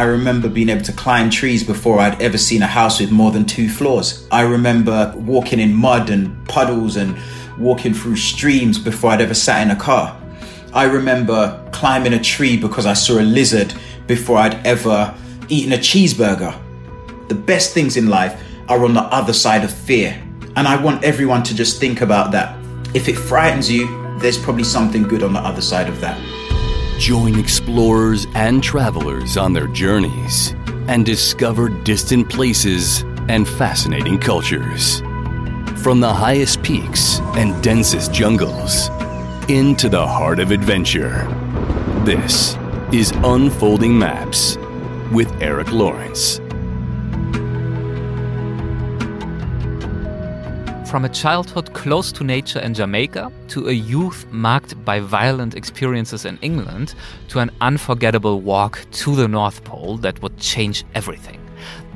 [0.00, 3.30] I remember being able to climb trees before I'd ever seen a house with more
[3.32, 4.26] than two floors.
[4.32, 7.14] I remember walking in mud and puddles and
[7.58, 10.18] walking through streams before I'd ever sat in a car.
[10.72, 13.74] I remember climbing a tree because I saw a lizard
[14.06, 15.14] before I'd ever
[15.50, 16.58] eaten a cheeseburger.
[17.28, 20.18] The best things in life are on the other side of fear.
[20.56, 22.58] And I want everyone to just think about that.
[22.94, 23.86] If it frightens you,
[24.18, 26.39] there's probably something good on the other side of that.
[27.00, 30.50] Join explorers and travelers on their journeys
[30.86, 33.00] and discover distant places
[33.30, 35.00] and fascinating cultures.
[35.82, 38.90] From the highest peaks and densest jungles
[39.48, 41.24] into the heart of adventure.
[42.04, 42.58] This
[42.92, 44.58] is Unfolding Maps
[45.10, 46.38] with Eric Lawrence.
[50.90, 56.24] From a childhood close to nature in Jamaica to a youth marked by violent experiences
[56.24, 56.96] in England
[57.28, 61.40] to an unforgettable walk to the North Pole that would change everything.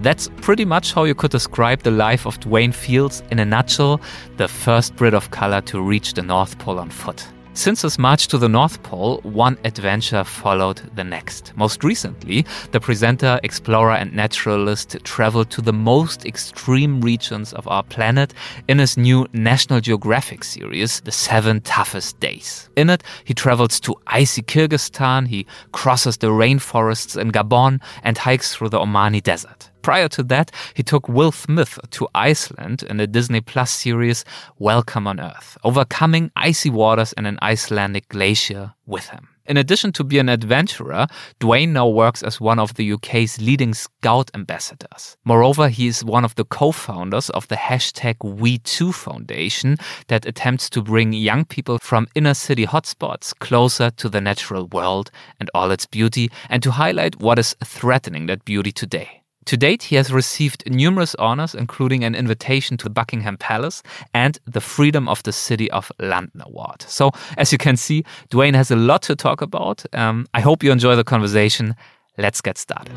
[0.03, 4.01] That's pretty much how you could describe the life of Dwayne Fields in a nutshell,
[4.37, 7.27] the first Brit of color to reach the North Pole on foot.
[7.57, 11.53] Since his march to the North Pole, one adventure followed the next.
[11.57, 17.85] Most recently, the presenter, explorer, and naturalist traveled to the most extreme regions of our
[17.85, 18.35] planet
[18.67, 22.69] in his new National Geographic series, The Seven Toughest Days.
[22.75, 28.53] In it, he travels to icy Kyrgyzstan, he crosses the rainforests in Gabon, and hikes
[28.53, 29.71] through the Omani Desert.
[29.85, 34.25] Prior to that, he took Will Smith to Iceland in the Disney Plus series
[34.59, 39.29] Welcome on Earth, overcoming icy waters and an Icelandic glacier with him.
[39.45, 41.07] In addition to being an adventurer,
[41.39, 45.19] Dwayne now works as one of the UK's leading Scout ambassadors.
[45.27, 49.77] Moreover, he is one of the co-founders of the hashtag WeTwo Foundation
[50.09, 55.11] that attempts to bring young people from inner city hotspots closer to the natural world
[55.39, 59.21] and all its beauty and to highlight what is threatening that beauty today.
[59.47, 63.83] To date, he has received numerous honors, including an invitation to Buckingham Palace
[64.15, 66.83] and the Freedom of the City of London Award.
[66.83, 69.85] So, as you can see, Dwayne has a lot to talk about.
[69.93, 71.77] Um, I hope you enjoy the conversation.
[72.17, 72.97] Let's get started.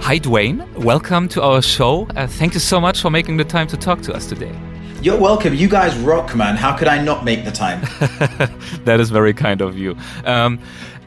[0.00, 0.70] Hi, Dwayne.
[0.74, 2.06] Welcome to our show.
[2.14, 4.54] Uh, thank you so much for making the time to talk to us today.
[5.02, 5.54] You're welcome.
[5.54, 6.56] You guys rock, man.
[6.56, 7.80] How could I not make the time?
[8.84, 9.96] that is very kind of you.
[10.24, 10.58] Um,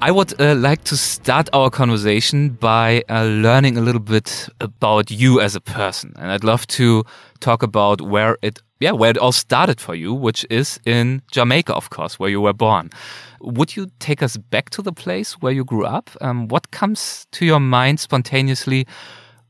[0.02, 5.12] I would uh, like to start our conversation by uh, learning a little bit about
[5.12, 7.04] you as a person, and I'd love to
[7.42, 11.76] talk about where it, yeah, where it all started for you, which is in Jamaica,
[11.76, 12.92] of course, where you were born.
[13.42, 16.10] Would you take us back to the place where you grew up?
[16.22, 18.88] Um, what comes to your mind spontaneously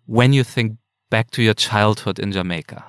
[0.08, 0.78] when you think
[1.12, 2.84] back to your childhood in Jamaica?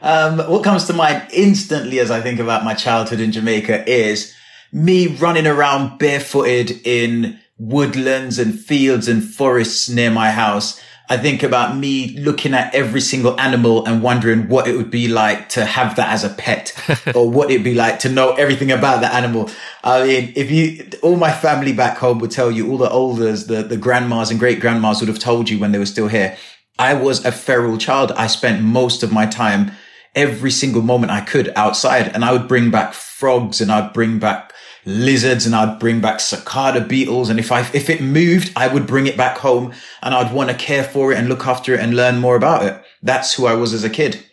[0.00, 4.34] Um, what comes to mind instantly as I think about my childhood in Jamaica is
[4.76, 10.78] me running around barefooted in woodlands and fields and forests near my house.
[11.08, 15.08] I think about me looking at every single animal and wondering what it would be
[15.08, 16.74] like to have that as a pet
[17.14, 19.48] or what it'd be like to know everything about that animal.
[19.82, 23.46] I mean, if you, all my family back home would tell you, all the elders,
[23.46, 26.36] the, the grandmas and great grandmas would have told you when they were still here.
[26.78, 28.12] I was a feral child.
[28.12, 29.70] I spent most of my time
[30.14, 34.18] every single moment I could outside and I would bring back frogs and I'd bring
[34.18, 34.45] back
[34.86, 37.28] lizards and I'd bring back cicada beetles.
[37.28, 40.48] And if I, if it moved, I would bring it back home and I'd want
[40.50, 42.80] to care for it and look after it and learn more about it.
[43.02, 44.24] That's who I was as a kid.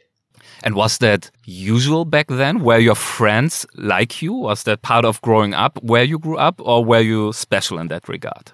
[0.64, 2.64] And was that usual back then?
[2.64, 4.32] Were your friends like you?
[4.32, 7.90] Was that part of growing up where you grew up or were you special in
[7.90, 8.54] that regard?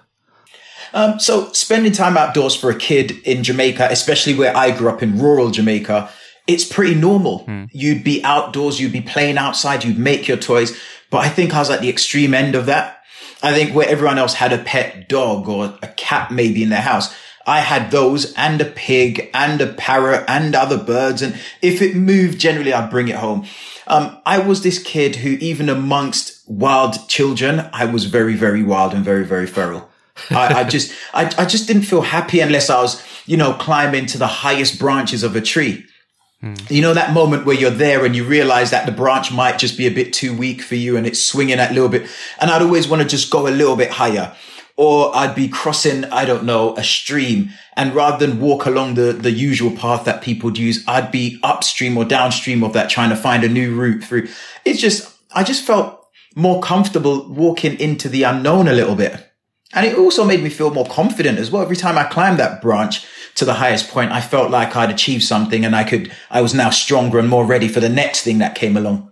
[0.92, 5.02] Um, so spending time outdoors for a kid in Jamaica, especially where I grew up
[5.04, 6.10] in rural Jamaica,
[6.48, 7.44] it's pretty normal.
[7.46, 7.68] Mm.
[7.72, 10.76] You'd be outdoors, you'd be playing outside, you'd make your toys.
[11.10, 13.02] But I think I was at the extreme end of that.
[13.42, 16.80] I think where everyone else had a pet dog or a cat maybe in their
[16.80, 17.14] house,
[17.46, 21.22] I had those and a pig and a parrot and other birds.
[21.22, 23.46] And if it moved, generally I'd bring it home.
[23.86, 28.94] Um, I was this kid who even amongst wild children, I was very, very wild
[28.94, 29.88] and very, very feral.
[30.30, 34.06] I, I, just, I, I just didn't feel happy unless I was, you know, climbing
[34.06, 35.86] to the highest branches of a tree.
[36.42, 36.70] Mm.
[36.70, 39.76] You know, that moment where you're there and you realize that the branch might just
[39.76, 42.08] be a bit too weak for you and it's swinging that little bit.
[42.40, 44.34] And I'd always want to just go a little bit higher.
[44.76, 47.50] Or I'd be crossing, I don't know, a stream.
[47.76, 51.98] And rather than walk along the, the usual path that people use, I'd be upstream
[51.98, 54.28] or downstream of that trying to find a new route through.
[54.64, 59.29] It's just, I just felt more comfortable walking into the unknown a little bit.
[59.72, 61.62] And it also made me feel more confident as well.
[61.62, 63.06] Every time I climbed that branch
[63.36, 66.54] to the highest point, I felt like I'd achieved something and I could, I was
[66.54, 69.09] now stronger and more ready for the next thing that came along.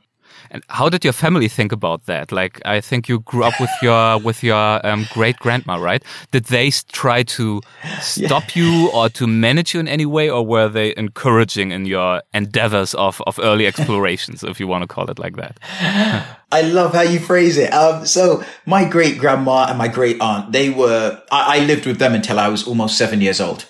[0.50, 2.33] And how did your family think about that?
[2.33, 6.03] Like, I think you grew up with your with your um, great grandma, right?
[6.31, 7.61] Did they try to
[8.00, 8.62] stop yeah.
[8.62, 12.95] you or to manage you in any way, or were they encouraging in your endeavors
[12.95, 15.59] of of early explorations, if you want to call it like that?
[16.50, 17.73] I love how you phrase it.
[17.75, 21.21] Um, so my great grandma and my great aunt, they were.
[21.31, 23.67] I, I lived with them until I was almost seven years old.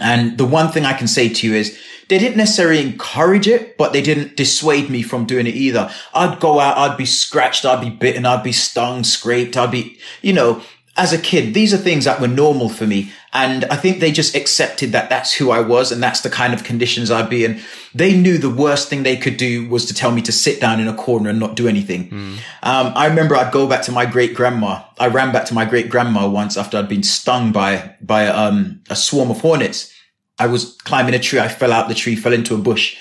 [0.00, 1.78] And the one thing I can say to you is
[2.08, 5.90] they didn't necessarily encourage it, but they didn't dissuade me from doing it either.
[6.14, 9.98] I'd go out, I'd be scratched, I'd be bitten, I'd be stung, scraped, I'd be,
[10.22, 10.62] you know,
[10.96, 13.10] as a kid, these are things that were normal for me.
[13.32, 16.54] And I think they just accepted that that's who I was and that's the kind
[16.54, 17.60] of conditions I'd be in.
[17.92, 20.78] They knew the worst thing they could do was to tell me to sit down
[20.78, 22.10] in a corner and not do anything.
[22.10, 22.36] Mm.
[22.62, 24.84] Um, I remember I'd go back to my great grandma.
[24.96, 28.80] I ran back to my great grandma once after I'd been stung by, by, um,
[28.88, 29.92] a swarm of hornets.
[30.38, 31.40] I was climbing a tree.
[31.40, 32.96] I fell out the tree, fell into a bush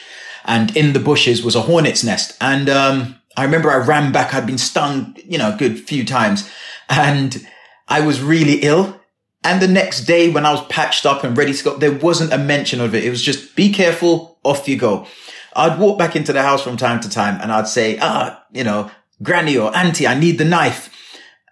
[0.45, 2.35] and in the bushes was a hornet's nest.
[2.41, 4.33] And, um, I remember I ran back.
[4.33, 6.49] I'd been stung, you know, a good few times
[6.89, 7.45] and
[7.87, 8.99] I was really ill.
[9.43, 12.31] And the next day when I was patched up and ready to go, there wasn't
[12.31, 13.03] a mention of it.
[13.03, 15.07] It was just be careful, off you go.
[15.55, 18.63] I'd walk back into the house from time to time and I'd say, ah, you
[18.63, 18.89] know,
[19.21, 20.89] granny or auntie, I need the knife.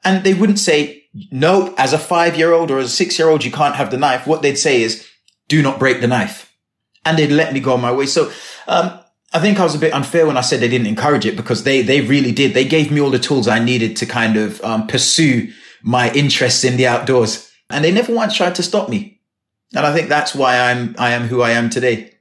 [0.03, 3.27] And they wouldn't say, no, as a five year old or as a six year
[3.27, 4.25] old, you can't have the knife.
[4.25, 5.07] What they'd say is,
[5.51, 6.37] do not break the knife.
[7.03, 8.05] And they'd let me go on my way.
[8.05, 8.31] So,
[8.67, 8.87] um,
[9.33, 11.63] I think I was a bit unfair when I said they didn't encourage it because
[11.63, 12.53] they, they really did.
[12.53, 15.51] They gave me all the tools I needed to kind of, um, pursue
[15.83, 17.51] my interests in the outdoors.
[17.69, 19.19] And they never once tried to stop me.
[19.75, 22.13] And I think that's why I'm, I am who I am today.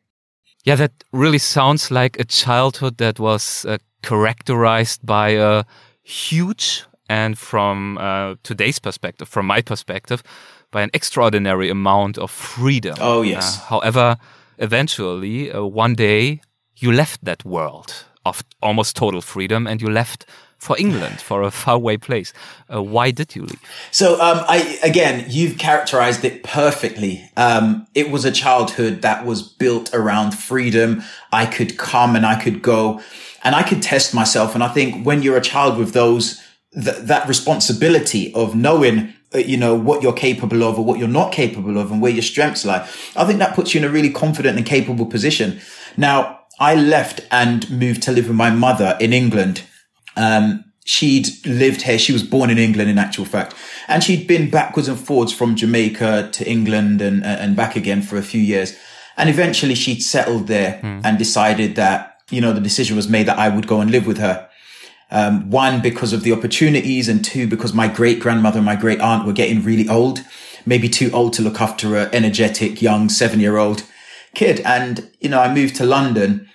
[0.65, 5.65] Yeah, that really sounds like a childhood that was uh, characterized by a
[6.03, 10.23] huge and from uh, today's perspective, from my perspective,
[10.71, 12.97] by an extraordinary amount of freedom.
[13.01, 13.59] Oh, yes.
[13.59, 14.17] Uh, however,
[14.59, 16.41] eventually, uh, one day,
[16.77, 20.27] you left that world of almost total freedom and you left
[20.61, 22.33] for England, for a faraway place.
[22.73, 23.61] Uh, why did you leave?
[23.91, 27.31] So, um, I again, you've characterized it perfectly.
[27.37, 31.03] Um, it was a childhood that was built around freedom.
[31.33, 33.01] I could come and I could go,
[33.43, 34.55] and I could test myself.
[34.55, 36.39] And I think when you're a child with those
[36.75, 41.33] th- that responsibility of knowing you know what you're capable of or what you're not
[41.33, 42.87] capable of and where your strengths lie
[43.17, 45.61] i think that puts you in a really confident and capable position
[45.97, 49.63] now i left and moved to live with my mother in england
[50.17, 51.99] um, she'd lived here.
[51.99, 53.55] She was born in England, in actual fact,
[53.89, 58.17] and she'd been backwards and forwards from Jamaica to England and and back again for
[58.17, 58.77] a few years.
[59.17, 61.01] And eventually, she'd settled there mm.
[61.05, 64.07] and decided that you know the decision was made that I would go and live
[64.07, 64.49] with her.
[65.13, 69.01] Um, one because of the opportunities, and two because my great grandmother and my great
[69.01, 70.25] aunt were getting really old,
[70.65, 73.85] maybe too old to look after an energetic young seven year old
[74.35, 74.61] kid.
[74.61, 76.49] And you know, I moved to London,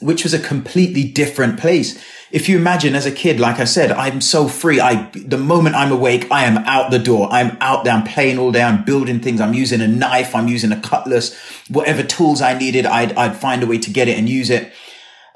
[0.00, 2.02] which was a completely different place
[2.32, 4.80] if you imagine as a kid, like I said, I'm so free.
[4.80, 7.28] I, the moment I'm awake, I am out the door.
[7.30, 7.92] I'm out there.
[7.92, 8.62] I'm playing all day.
[8.62, 9.38] I'm building things.
[9.38, 10.34] I'm using a knife.
[10.34, 11.38] I'm using a cutlass,
[11.68, 12.86] whatever tools I needed.
[12.86, 14.72] I'd, I'd find a way to get it and use it.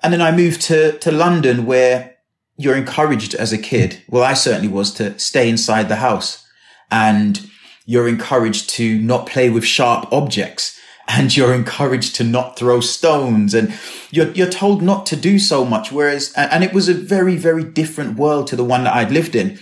[0.02, 2.15] And then I moved to, to London where
[2.56, 4.02] you're encouraged as a kid.
[4.08, 6.46] Well, I certainly was to stay inside the house
[6.90, 7.48] and
[7.84, 13.54] you're encouraged to not play with sharp objects and you're encouraged to not throw stones
[13.54, 13.72] and
[14.10, 15.92] you're, you're told not to do so much.
[15.92, 19.36] Whereas, and it was a very, very different world to the one that I'd lived
[19.36, 19.60] in.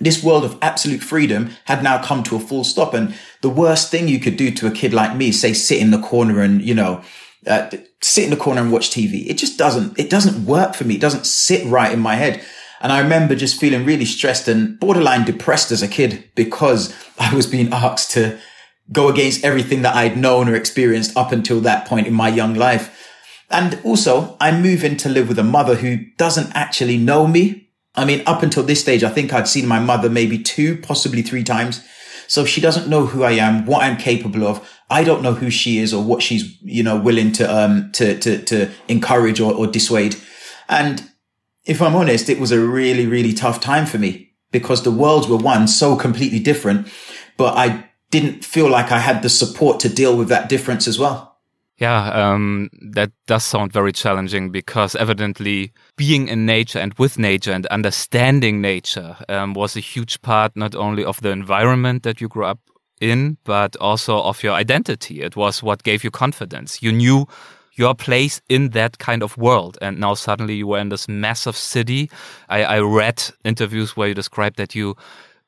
[0.00, 2.94] This world of absolute freedom had now come to a full stop.
[2.94, 5.90] And the worst thing you could do to a kid like me, say, sit in
[5.90, 7.02] the corner and, you know,
[7.46, 7.70] uh,
[8.00, 9.26] sit in the corner and watch TV.
[9.28, 10.94] It just doesn't, it doesn't work for me.
[10.94, 12.44] It doesn't sit right in my head.
[12.80, 17.34] And I remember just feeling really stressed and borderline depressed as a kid because I
[17.34, 18.38] was being asked to
[18.92, 22.54] go against everything that I'd known or experienced up until that point in my young
[22.54, 23.10] life.
[23.50, 27.70] And also, I'm in to live with a mother who doesn't actually know me.
[27.94, 31.22] I mean, up until this stage, I think I'd seen my mother maybe two, possibly
[31.22, 31.86] three times.
[32.26, 34.73] So she doesn't know who I am, what I'm capable of.
[34.90, 38.18] I don't know who she is or what she's, you know, willing to, um, to,
[38.18, 40.16] to, to encourage or, or dissuade.
[40.68, 41.10] And
[41.64, 45.26] if I'm honest, it was a really, really tough time for me because the worlds
[45.26, 46.88] were one so completely different,
[47.36, 50.98] but I didn't feel like I had the support to deal with that difference as
[50.98, 51.34] well.
[51.78, 57.50] Yeah, um, that does sound very challenging because evidently being in nature and with nature
[57.50, 62.28] and understanding nature um, was a huge part not only of the environment that you
[62.28, 62.60] grew up
[63.10, 65.22] in, but also of your identity.
[65.22, 66.82] It was what gave you confidence.
[66.82, 67.26] You knew
[67.76, 69.78] your place in that kind of world.
[69.82, 72.10] And now suddenly you were in this massive city.
[72.48, 74.96] I, I read interviews where you described that you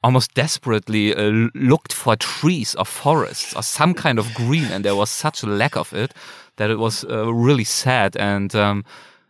[0.02, 4.96] almost desperately uh, looked for trees or forests or some kind of green, and there
[4.96, 6.12] was such a lack of it
[6.56, 8.16] that it was uh, really sad.
[8.16, 8.84] And um,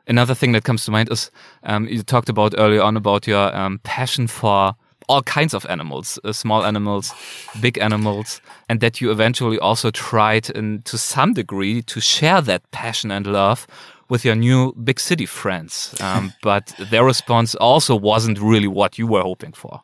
[0.08, 1.30] Another thing that comes to mind is
[1.64, 4.74] um, you talked about earlier on about your um, passion for
[5.08, 7.12] all kinds of animals, uh, small animals,
[7.60, 12.70] big animals, and that you eventually also tried, in, to some degree, to share that
[12.70, 13.66] passion and love
[14.08, 15.94] with your new big city friends.
[16.06, 19.82] Um, but their response also wasn't really what you were hoping for.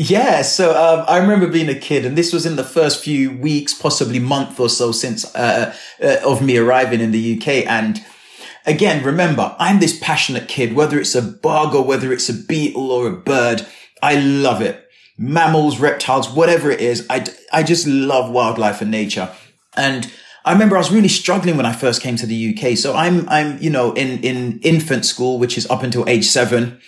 [0.00, 3.36] Yeah, so um, I remember being a kid, and this was in the first few
[3.36, 7.66] weeks, possibly month or so since uh, uh, of me arriving in the UK.
[7.66, 8.04] And
[8.64, 12.92] again, remember, I'm this passionate kid, whether it's a bug or whether it's a beetle
[12.92, 13.66] or a bird.
[14.02, 14.84] I love it.
[15.16, 17.06] Mammals, reptiles, whatever it is.
[17.10, 19.30] I, I just love wildlife and nature.
[19.76, 20.10] And
[20.44, 22.76] I remember I was really struggling when I first came to the UK.
[22.76, 26.80] So I'm, I'm, you know, in, in infant school, which is up until age seven.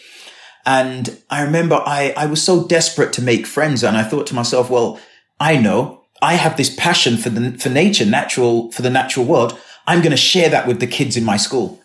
[0.64, 3.82] And I remember I, I was so desperate to make friends.
[3.82, 5.00] And I thought to myself, well,
[5.38, 9.58] I know I have this passion for the, for nature, natural, for the natural world.
[9.86, 11.80] I'm going to share that with the kids in my school.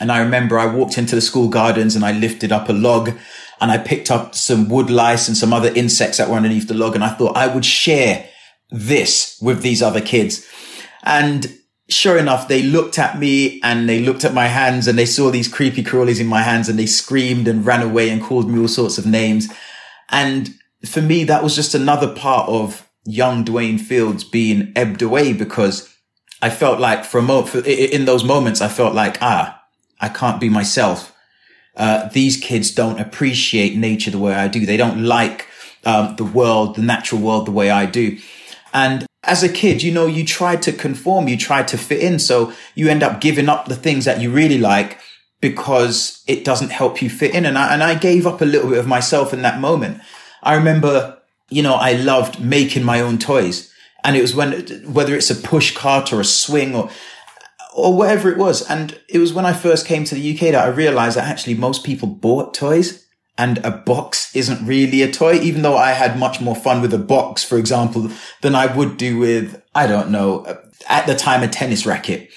[0.00, 3.12] And I remember I walked into the school gardens and I lifted up a log
[3.60, 6.74] and I picked up some wood lice and some other insects that were underneath the
[6.74, 6.94] log.
[6.94, 8.28] And I thought I would share
[8.70, 10.46] this with these other kids.
[11.02, 11.58] And
[11.88, 15.30] sure enough, they looked at me and they looked at my hands and they saw
[15.30, 18.60] these creepy crawlies in my hands and they screamed and ran away and called me
[18.60, 19.48] all sorts of names.
[20.10, 25.32] And for me, that was just another part of young Dwayne Fields being ebbed away
[25.32, 25.92] because
[26.42, 29.62] I felt like for a moment, in those moments, I felt like, ah,
[30.00, 31.15] I can't be myself.
[31.76, 34.64] Uh, these kids don't appreciate nature the way I do.
[34.64, 35.46] They don't like
[35.84, 38.18] um, the world, the natural world, the way I do.
[38.72, 42.18] And as a kid, you know, you try to conform, you try to fit in.
[42.18, 44.98] So you end up giving up the things that you really like
[45.40, 47.44] because it doesn't help you fit in.
[47.44, 50.00] And I, and I gave up a little bit of myself in that moment.
[50.42, 51.18] I remember,
[51.50, 53.72] you know, I loved making my own toys.
[54.02, 54.52] And it was when,
[54.92, 56.90] whether it's a push cart or a swing or,
[57.76, 58.68] or whatever it was.
[58.68, 61.54] And it was when I first came to the UK that I realized that actually
[61.54, 63.06] most people bought toys
[63.38, 66.94] and a box isn't really a toy, even though I had much more fun with
[66.94, 70.46] a box, for example, than I would do with, I don't know,
[70.88, 72.30] at the time, a tennis racket.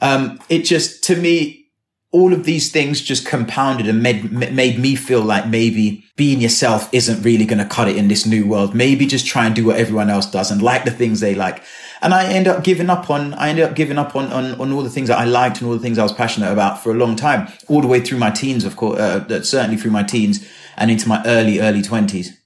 [0.00, 1.66] Um, it just, to me,
[2.12, 6.88] all of these things just compounded and made, made me feel like maybe being yourself
[6.94, 8.72] isn't really going to cut it in this new world.
[8.72, 11.62] Maybe just try and do what everyone else does and like the things they like.
[12.02, 14.72] And I ended up giving up on, I ended up giving up on, on, on
[14.72, 16.90] all the things that I liked and all the things I was passionate about for
[16.90, 20.02] a long time, all the way through my teens, of course, uh, certainly through my
[20.02, 22.38] teens and into my early, early twenties.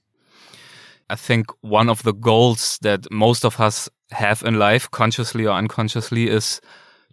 [1.09, 5.57] I think one of the goals that most of us have in life, consciously or
[5.57, 6.61] unconsciously, is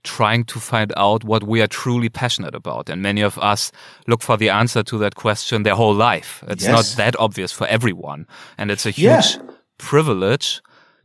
[0.04, 2.88] trying to find out what we are truly passionate about.
[2.88, 3.72] And many of us
[4.06, 6.44] look for the answer to that question their whole life.
[6.46, 6.70] It's yes.
[6.70, 8.28] not that obvious for everyone.
[8.56, 9.42] And it's a huge yeah.
[9.78, 10.62] privilege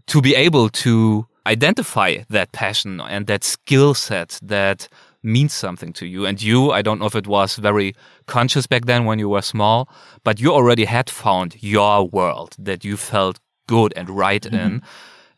[0.08, 4.88] to be able to identify that passion and that skill set that
[5.22, 6.26] means something to you.
[6.26, 7.96] And you, I don't know if it was very
[8.26, 9.90] conscious back then when you were small,
[10.24, 14.66] but you already had found your world that you felt good and right mm -hmm.
[14.66, 14.82] in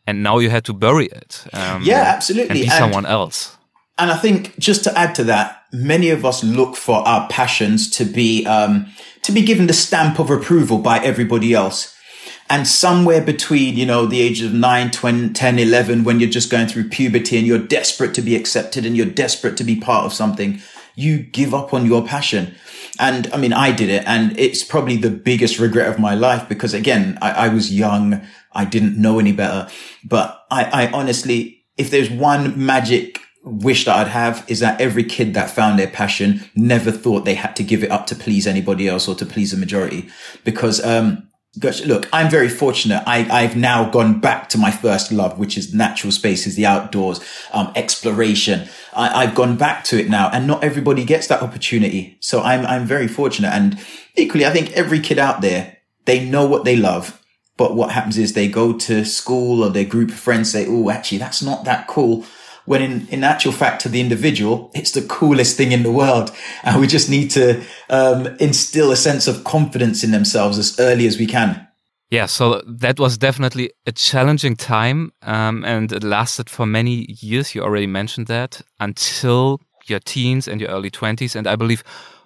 [0.06, 1.44] and now you had to bury it.
[1.52, 2.50] Um, yeah, absolutely.
[2.50, 3.56] And be and, someone else.
[3.98, 7.90] And I think just to add to that, many of us look for our passions
[7.90, 8.86] to be um,
[9.22, 11.95] to be given the stamp of approval by everybody else.
[12.48, 16.50] And somewhere between, you know, the ages of 9, 20, 10, 11, when you're just
[16.50, 20.06] going through puberty and you're desperate to be accepted and you're desperate to be part
[20.06, 20.60] of something,
[20.94, 22.54] you give up on your passion.
[22.98, 26.48] And I mean, I did it and it's probably the biggest regret of my life
[26.48, 28.22] because again, I, I was young.
[28.52, 29.68] I didn't know any better,
[30.04, 35.04] but I, I honestly, if there's one magic wish that I'd have is that every
[35.04, 38.46] kid that found their passion never thought they had to give it up to please
[38.46, 40.08] anybody else or to please the majority.
[40.42, 43.02] Because, um, gosh, look, I'm very fortunate.
[43.06, 47.20] I, I've now gone back to my first love, which is natural spaces, the outdoors,
[47.52, 48.68] um, exploration.
[48.94, 52.18] I, I've gone back to it now and not everybody gets that opportunity.
[52.20, 53.52] So I'm, I'm very fortunate.
[53.52, 53.78] And
[54.16, 57.22] equally, I think every kid out there, they know what they love.
[57.56, 60.90] But what happens is they go to school or their group of friends say, Oh,
[60.90, 62.26] actually, that's not that cool
[62.66, 66.30] when in, in actual fact to the individual, it's the coolest thing in the world.
[66.62, 71.06] And we just need to um, instill a sense of confidence in themselves as early
[71.06, 71.66] as we can.
[72.10, 77.52] Yeah, so that was definitely a challenging time, um, and it lasted for many years.
[77.52, 81.34] You already mentioned that until your teens and your early 20s.
[81.34, 81.82] And I believe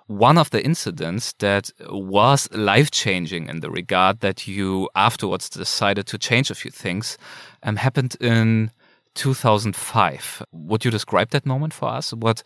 [0.06, 6.06] one of the incidents that was life changing in the regard that you afterwards decided
[6.08, 7.16] to change a few things
[7.62, 8.70] um, happened in
[9.14, 10.42] 2005.
[10.52, 12.12] Would you describe that moment for us?
[12.12, 12.42] What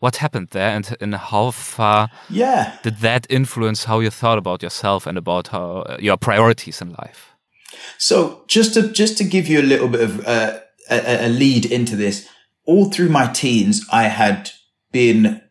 [0.00, 2.78] what happened there, and, and how far yeah.
[2.82, 6.92] did that influence how you thought about yourself and about how, uh, your priorities in
[6.92, 7.34] life?
[7.98, 11.66] So, just to just to give you a little bit of uh, a, a lead
[11.66, 12.28] into this,
[12.64, 14.50] all through my teens, I had
[14.92, 15.42] been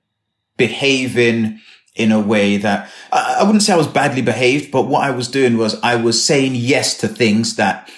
[0.56, 1.60] behaving
[1.96, 5.12] in a way that I, I wouldn't say I was badly behaved, but what I
[5.12, 7.92] was doing was I was saying yes to things that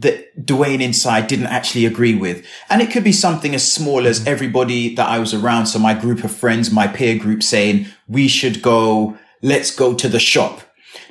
[0.00, 2.44] that Dwayne inside didn't actually agree with.
[2.68, 5.66] And it could be something as small as everybody that I was around.
[5.66, 10.08] So my group of friends, my peer group saying we should go, let's go to
[10.08, 10.62] the shop.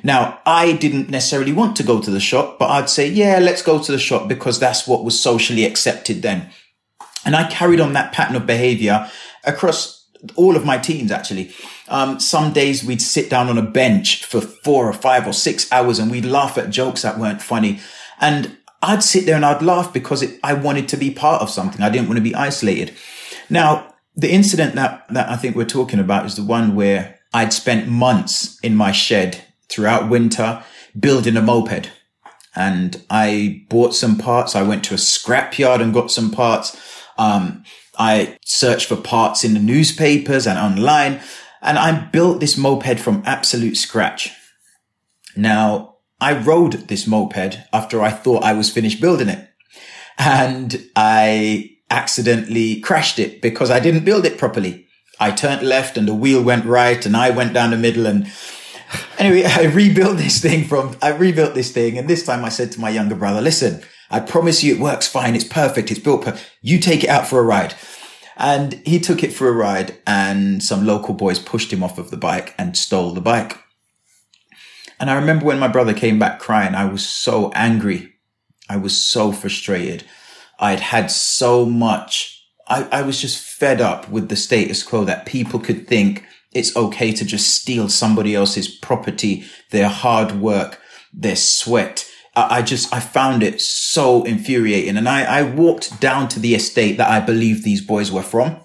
[0.02, 3.62] Now, I didn't necessarily want to go to the shop, but I'd say, yeah, let's
[3.62, 6.50] go to the shop because that's what was socially accepted then.
[7.24, 9.10] And I carried on that pattern of behavior
[9.44, 10.06] across
[10.36, 11.52] all of my teens, actually.
[11.88, 15.70] Um, some days we'd sit down on a bench for four or five or six
[15.72, 17.80] hours and we'd laugh at jokes that weren't funny.
[18.20, 21.50] And I'd sit there and I'd laugh because it, I wanted to be part of
[21.50, 21.82] something.
[21.82, 22.94] I didn't want to be isolated.
[23.48, 27.52] Now, the incident that, that I think we're talking about is the one where I'd
[27.52, 30.64] spent months in my shed throughout winter
[30.98, 31.90] building a moped.
[32.56, 34.56] And I bought some parts.
[34.56, 36.76] I went to a scrapyard and got some parts.
[37.16, 37.64] Um,
[37.98, 41.20] I searched for parts in the newspapers and online
[41.62, 44.30] and I built this moped from absolute scratch.
[45.36, 45.89] Now,
[46.20, 49.48] I rode this moped after I thought I was finished building it.
[50.18, 54.86] And I accidentally crashed it because I didn't build it properly.
[55.18, 58.30] I turned left and the wheel went right and I went down the middle and
[59.18, 61.98] anyway, I rebuilt this thing from, I rebuilt this thing.
[61.98, 65.06] And this time I said to my younger brother, listen, I promise you it works
[65.06, 65.34] fine.
[65.34, 65.90] It's perfect.
[65.90, 66.24] It's built.
[66.24, 67.74] Per- you take it out for a ride.
[68.36, 72.10] And he took it for a ride and some local boys pushed him off of
[72.10, 73.58] the bike and stole the bike.
[75.00, 78.12] And I remember when my brother came back crying, I was so angry.
[78.68, 80.04] I was so frustrated.
[80.58, 82.44] I'd had so much.
[82.68, 86.76] I, I was just fed up with the status quo that people could think it's
[86.76, 90.78] okay to just steal somebody else's property, their hard work,
[91.14, 92.06] their sweat.
[92.36, 94.98] I, I just, I found it so infuriating.
[94.98, 98.60] And I, I walked down to the estate that I believed these boys were from.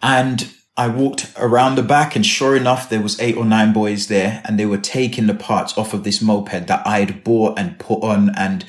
[0.00, 4.06] And I walked around the back and sure enough, there was eight or nine boys
[4.06, 7.80] there and they were taking the parts off of this moped that I'd bought and
[7.80, 8.64] put on and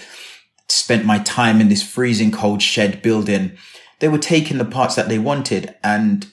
[0.68, 3.56] spent my time in this freezing cold shed building.
[4.00, 5.76] They were taking the parts that they wanted.
[5.84, 6.26] And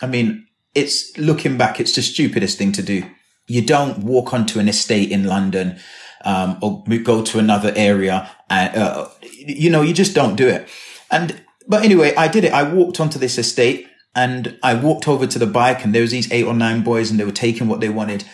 [0.00, 3.04] I mean, it's looking back, it's the stupidest thing to do.
[3.48, 5.80] You don't walk onto an estate in London,
[6.24, 10.68] um, or go to another area and, uh, you know, you just don't do it.
[11.10, 12.52] And, but anyway, I did it.
[12.52, 16.10] I walked onto this estate and I walked over to the bike and there was
[16.10, 18.24] these eight or nine boys and they were taking what they wanted.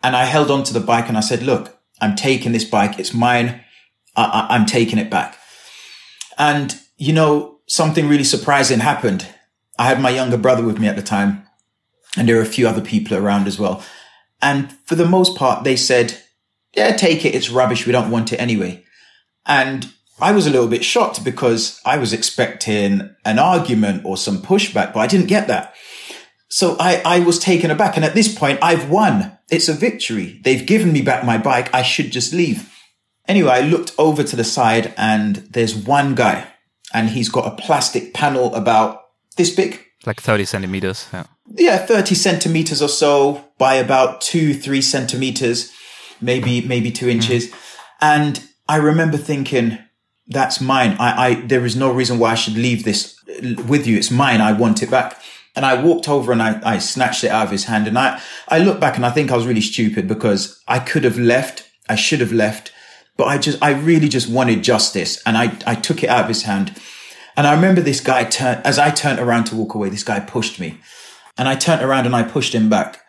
[0.00, 2.98] And I held on to the bike and I said, look, I'm taking this bike.
[3.00, 3.60] It's mine.
[4.14, 5.36] I, I, I'm taking it back.
[6.38, 9.26] And, you know, something really surprising happened.
[9.80, 11.44] I had my younger brother with me at the time
[12.16, 13.84] and there were a few other people around as well.
[14.40, 16.22] And for the most part, they said,
[16.76, 17.34] yeah, take it.
[17.34, 17.84] It's rubbish.
[17.84, 18.84] We don't want it anyway.
[19.44, 24.38] And I was a little bit shocked because I was expecting an argument or some
[24.38, 25.74] pushback, but I didn't get that.
[26.48, 27.96] So I, I was taken aback.
[27.96, 29.38] And at this point, I've won.
[29.50, 30.40] It's a victory.
[30.44, 31.74] They've given me back my bike.
[31.74, 32.70] I should just leave.
[33.26, 36.46] Anyway, I looked over to the side and there's one guy
[36.92, 39.00] and he's got a plastic panel about
[39.36, 39.80] this big.
[40.04, 41.08] Like 30 centimeters.
[41.12, 41.24] Yeah.
[41.54, 45.72] Yeah, 30 centimeters or so by about two, three centimeters,
[46.20, 47.48] maybe, maybe two inches.
[47.48, 47.56] Mm.
[48.00, 49.78] And I remember thinking,
[50.26, 50.96] that's mine.
[50.98, 53.18] I, I, there is no reason why I should leave this
[53.66, 53.96] with you.
[53.96, 54.40] It's mine.
[54.40, 55.20] I want it back.
[55.54, 57.86] And I walked over and I, I snatched it out of his hand.
[57.86, 61.04] And I, I look back and I think I was really stupid because I could
[61.04, 61.68] have left.
[61.88, 62.72] I should have left,
[63.16, 65.20] but I just, I really just wanted justice.
[65.26, 66.80] And I, I took it out of his hand.
[67.36, 70.20] And I remember this guy turned, as I turned around to walk away, this guy
[70.20, 70.80] pushed me
[71.38, 73.01] and I turned around and I pushed him back.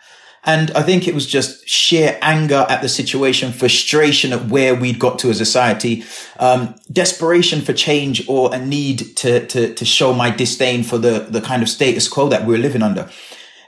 [0.46, 5.00] And I think it was just sheer anger at the situation, frustration at where we'd
[5.00, 6.04] got to as a society,
[6.38, 11.20] um, desperation for change or a need to, to, to show my disdain for the,
[11.30, 13.10] the kind of status quo that we we're living under.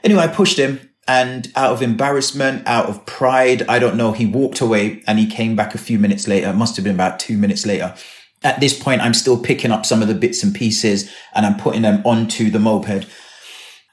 [0.04, 4.26] Anyway, I pushed him and out of embarrassment, out of pride, I don't know, he
[4.26, 6.50] walked away and he came back a few minutes later.
[6.50, 7.94] It must have been about two minutes later.
[8.42, 11.56] At this point, I'm still picking up some of the bits and pieces and I'm
[11.56, 13.06] putting them onto the moped.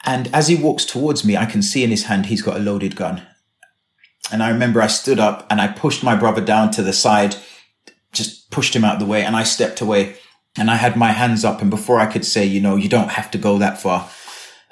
[0.06, 2.60] And as he walks towards me, I can see in his hand he's got a
[2.60, 3.22] loaded gun.
[4.30, 7.36] And I remember I stood up and I pushed my brother down to the side,
[8.12, 10.16] just pushed him out of the way, and I stepped away.
[10.56, 13.10] And I had my hands up, and before I could say, you know, you don't
[13.10, 14.08] have to go that far,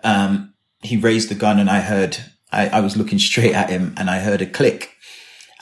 [0.04, 2.18] um, he raised the gun, and I heard,
[2.52, 4.94] I, I was looking straight at him, and I heard a click.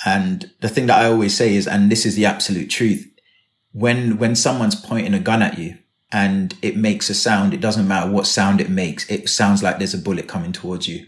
[0.05, 3.11] And the thing that I always say is, and this is the absolute truth,
[3.73, 5.79] when when someone's pointing a gun at you,
[6.13, 7.55] and it makes a sound.
[7.55, 9.09] It doesn't matter what sound it makes.
[9.11, 11.07] It sounds like there's a bullet coming towards you.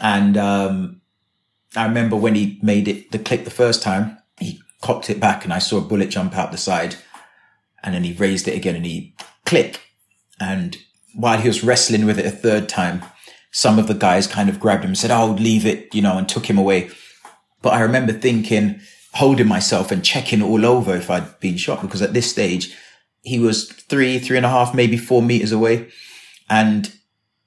[0.00, 1.00] And um,
[1.76, 5.44] I remember when he made it the click the first time, he cocked it back
[5.44, 6.96] and I saw a bullet jump out the side.
[7.82, 9.80] And then he raised it again and he click.
[10.40, 10.76] And
[11.14, 13.02] while he was wrestling with it a third time,
[13.50, 16.02] some of the guys kind of grabbed him and said, "I'll Oh, leave it, you
[16.02, 16.90] know, and took him away.
[17.62, 18.80] But I remember thinking,
[19.12, 22.76] holding myself and checking all over if I'd been shot because at this stage,
[23.24, 25.88] he was three, three and a half, maybe four meters away.
[26.48, 26.92] And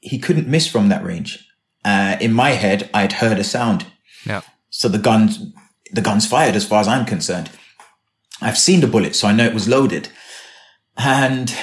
[0.01, 1.47] he couldn't miss from that range.
[1.85, 3.85] Uh, in my head, I'd heard a sound.
[4.25, 4.41] Yeah.
[4.69, 5.39] So the gun's,
[5.91, 7.49] the gun's fired as far as I'm concerned.
[8.41, 10.09] I've seen the bullet, so I know it was loaded.
[10.97, 11.55] And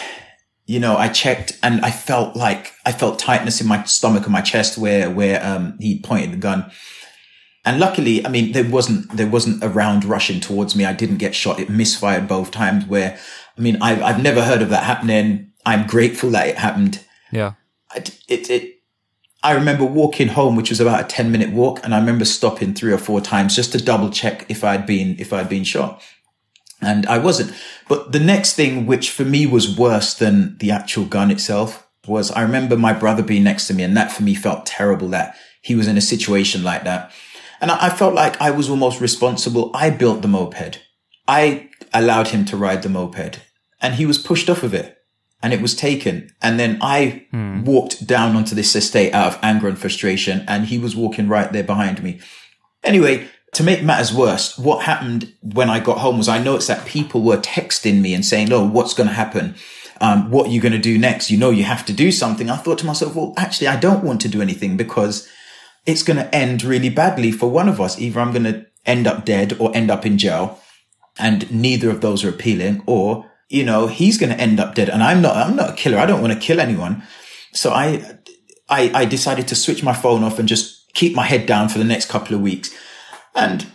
[0.67, 4.33] you know, I checked and I felt like I felt tightness in my stomach and
[4.33, 6.71] my chest where, where, um, he pointed the gun.
[7.67, 10.85] And luckily, I mean, there wasn't, there wasn't a round rushing towards me.
[10.85, 11.61] I didn't get shot.
[11.61, 13.19] It misfired both times where,
[13.57, 15.53] I mean, I've, I've never heard of that happening.
[15.65, 17.05] I'm grateful that it happened.
[17.31, 17.53] Yeah.
[17.95, 18.83] It, it, it,
[19.43, 21.81] I remember walking home, which was about a 10 minute walk.
[21.85, 25.17] And I remember stopping three or four times just to double check if I'd been,
[25.19, 26.03] if I'd been shot
[26.85, 27.55] and I wasn't.
[27.89, 32.31] But the next thing, which for me was worse than the actual gun itself, was
[32.31, 35.37] I remember my brother being next to me, and that for me felt terrible that
[35.63, 37.11] he was in a situation like that.
[37.61, 39.71] And I, felt like I was almost responsible.
[39.75, 40.81] I built the moped.
[41.27, 43.41] I allowed him to ride the moped,
[43.81, 44.99] and he was pushed off of it.
[45.43, 46.31] And it was taken.
[46.41, 47.65] And then I hmm.
[47.65, 51.53] walked down onto this estate out of anger and frustration, and he was walking right
[51.53, 52.21] there behind me.
[52.83, 56.87] Anyway, to make matters worse, what happened when I got home was I noticed that
[56.87, 59.55] people were texting me and saying, "Oh, what's going to happen?
[60.01, 61.31] Um, what are you going to do next?
[61.31, 64.03] You know, you have to do something." I thought to myself, "Well, actually, I don't
[64.03, 65.29] want to do anything because
[65.87, 68.01] it's going to end really badly for one of us.
[68.01, 70.59] Either I'm going to end up dead or end up in jail,
[71.19, 72.83] and neither of those are appealing.
[72.87, 75.37] Or, you know, he's going to end up dead, and I'm not.
[75.37, 75.99] I'm not a killer.
[75.99, 77.03] I don't want to kill anyone.
[77.53, 78.19] So I,
[78.69, 81.79] I, I decided to switch my phone off and just keep my head down for
[81.79, 82.75] the next couple of weeks."
[83.35, 83.67] And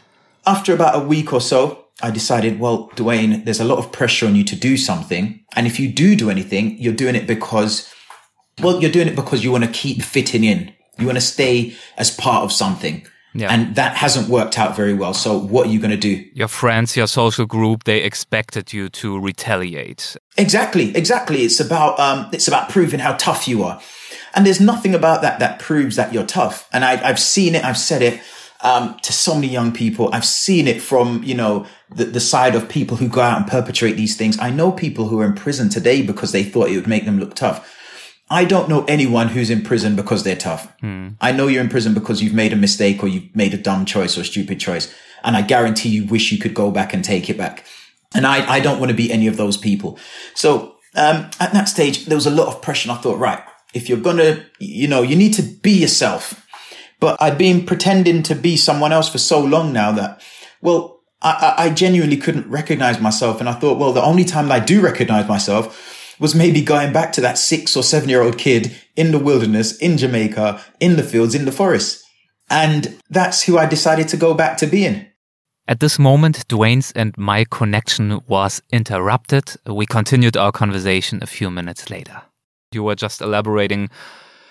[0.45, 4.25] after about a week or so, I decided, well, Dwayne, there's a lot of pressure
[4.25, 5.43] on you to do something.
[5.55, 7.93] And if you do do anything, you're doing it because,
[8.61, 10.73] well, you're doing it because you want to keep fitting in.
[10.97, 13.05] You want to stay as part of something.
[13.33, 13.53] Yeah.
[13.53, 15.13] And that hasn't worked out very well.
[15.13, 16.25] So what are you going to do?
[16.33, 20.17] Your friends, your social group, they expected you to retaliate.
[20.37, 20.95] Exactly.
[20.95, 21.43] Exactly.
[21.43, 23.79] It's about, um, it's about proving how tough you are.
[24.33, 26.67] And there's nothing about that that proves that you're tough.
[26.73, 27.63] And I, I've seen it.
[27.63, 28.19] I've said it
[28.61, 30.09] um, to so many young people.
[30.11, 33.47] I've seen it from, you know, the, the side of people who go out and
[33.47, 34.37] perpetrate these things.
[34.39, 37.19] I know people who are in prison today because they thought it would make them
[37.19, 37.75] look tough.
[38.29, 40.71] I don't know anyone who's in prison because they're tough.
[40.81, 41.09] Hmm.
[41.19, 43.85] I know you're in prison because you've made a mistake or you've made a dumb
[43.85, 44.93] choice or stupid choice.
[45.23, 47.65] And I guarantee you wish you could go back and take it back.
[48.13, 49.99] And I, I don't want to be any of those people.
[50.33, 52.89] So, um, at that stage, there was a lot of pressure.
[52.89, 56.45] And I thought, right, if you're going to, you know, you need to be yourself.
[56.99, 60.21] But I'd been pretending to be someone else for so long now that,
[60.61, 63.39] well, I, I genuinely couldn't recognize myself.
[63.39, 67.11] And I thought, well, the only time I do recognize myself was maybe going back
[67.13, 71.03] to that six or seven year old kid in the wilderness, in Jamaica, in the
[71.03, 72.03] fields, in the forest.
[72.49, 75.05] And that's who I decided to go back to being.
[75.67, 79.55] At this moment, Dwayne's and my connection was interrupted.
[79.67, 82.23] We continued our conversation a few minutes later.
[82.71, 83.89] You were just elaborating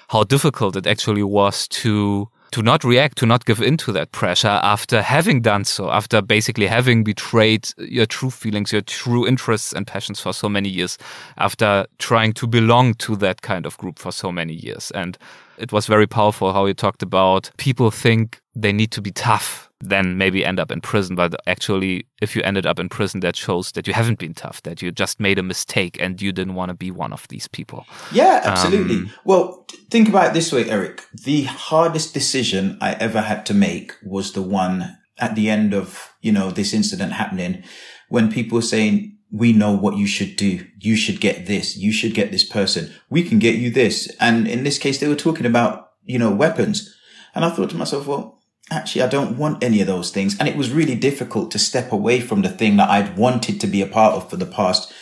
[0.09, 4.13] how difficult it actually was to to not react, to not give in to that
[4.13, 9.73] pressure after having done so, after basically having betrayed your true feelings, your true interests
[9.73, 10.99] and passions for so many years,
[11.37, 14.91] after trying to belong to that kind of group for so many years.
[14.93, 15.19] And
[15.59, 19.68] it was very powerful how you talked about people think they need to be tough
[19.81, 21.17] then maybe end up in prison.
[21.17, 24.63] But actually, if you ended up in prison, that shows that you haven't been tough,
[24.63, 27.49] that you just made a mistake and you didn't want to be one of these
[27.49, 27.87] people.
[28.13, 28.97] Yeah, absolutely.
[28.97, 31.05] Um, well, think about it this way, Eric.
[31.13, 36.13] The hardest decision I ever had to make was the one at the end of,
[36.21, 37.63] you know, this incident happening
[38.09, 40.67] when people were saying, we know what you should do.
[40.79, 41.77] You should get this.
[41.77, 42.95] You should get this person.
[43.11, 44.11] We can get you this.
[44.21, 46.95] And in this case, they were talking about, you know, weapons.
[47.35, 48.38] And I thought to myself, well,
[48.71, 50.39] actually, I don't want any of those things.
[50.39, 53.67] And it was really difficult to step away from the thing that I'd wanted to
[53.67, 54.93] be a part of for the past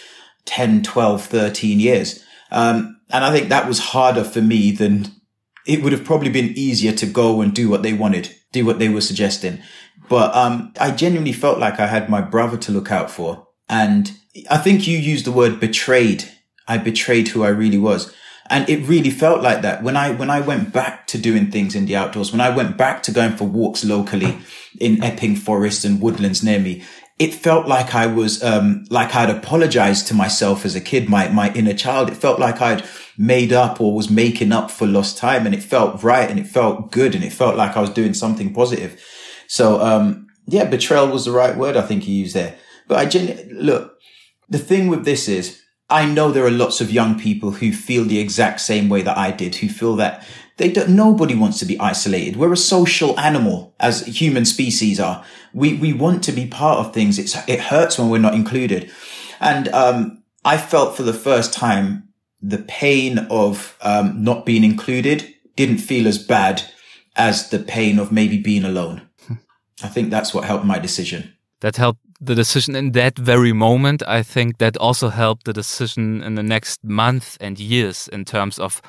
[0.46, 2.24] 10, 12, 13 years.
[2.50, 5.06] Um, and I think that was harder for me than
[5.66, 8.78] it would have probably been easier to go and do what they wanted, do what
[8.78, 9.60] they were suggesting.
[10.08, 13.48] But, um, I genuinely felt like I had my brother to look out for.
[13.68, 14.12] And
[14.48, 16.24] I think you used the word betrayed.
[16.68, 18.14] I betrayed who I really was.
[18.50, 21.74] And it really felt like that when I, when I went back to doing things
[21.74, 24.38] in the outdoors, when I went back to going for walks locally
[24.80, 26.84] in Epping Forest and woodlands near me,
[27.18, 31.28] it felt like I was, um, like I'd apologized to myself as a kid, my,
[31.28, 32.10] my inner child.
[32.10, 32.84] It felt like I'd
[33.16, 36.46] made up or was making up for lost time and it felt right and it
[36.46, 39.02] felt good and it felt like I was doing something positive.
[39.48, 42.56] So, um, yeah, betrayal was the right word I think you used there.
[42.86, 43.98] But I genuinely, look,
[44.48, 48.04] the thing with this is I know there are lots of young people who feel
[48.04, 51.66] the exact same way that I did, who feel that they don't, nobody wants to
[51.66, 52.36] be isolated.
[52.36, 55.24] We're a social animal as human species are.
[55.52, 57.18] We, we want to be part of things.
[57.18, 58.90] It's, it hurts when we're not included.
[59.38, 62.08] And, um, I felt for the first time
[62.40, 66.62] the pain of, um, not being included didn't feel as bad
[67.16, 69.02] as the pain of maybe being alone.
[69.82, 71.34] I think that's what helped my decision.
[71.60, 74.02] That helped the decision in that very moment.
[74.06, 78.58] I think that also helped the decision in the next month and years in terms
[78.58, 78.80] of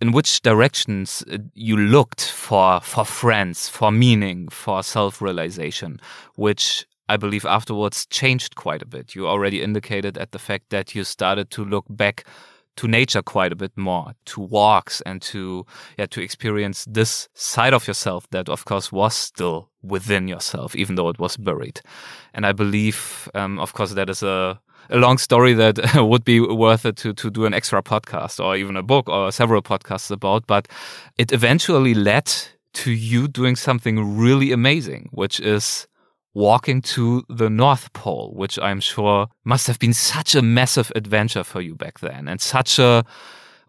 [0.00, 6.00] in which directions uh, you looked for for friends, for meaning, for self-realization,
[6.36, 9.14] which I believe afterwards changed quite a bit.
[9.14, 12.24] You already indicated at the fact that you started to look back
[12.78, 15.66] to nature quite a bit more, to walks and to
[15.98, 20.94] yeah to experience this side of yourself that of course was still within yourself, even
[20.94, 21.80] though it was buried.
[22.34, 24.60] And I believe, um, of course, that is a
[24.90, 28.56] a long story that would be worth it to to do an extra podcast or
[28.56, 30.46] even a book or several podcasts about.
[30.46, 30.68] But
[31.16, 32.32] it eventually led
[32.74, 35.87] to you doing something really amazing, which is
[36.38, 41.42] walking to the North Pole, which I'm sure must have been such a massive adventure
[41.42, 43.04] for you back then and such a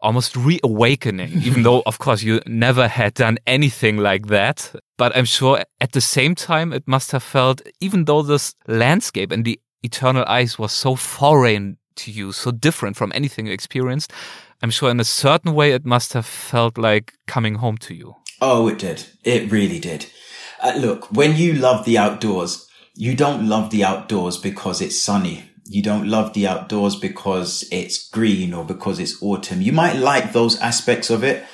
[0.01, 4.71] almost reawakening, even though, of course, you never had done anything like that.
[4.97, 9.31] But I'm sure at the same time, it must have felt, even though this landscape
[9.31, 14.13] and the eternal ice was so foreign to you, so different from anything you experienced,
[14.61, 18.15] I'm sure in a certain way, it must have felt like coming home to you.
[18.41, 19.05] Oh, it did.
[19.23, 20.05] It really did.
[20.61, 25.45] Uh, look, when you love the outdoors, you don't love the outdoors because it's sunny.
[25.65, 29.61] You don't love the outdoors because it's green or because it's autumn.
[29.61, 31.45] You might like those aspects of it,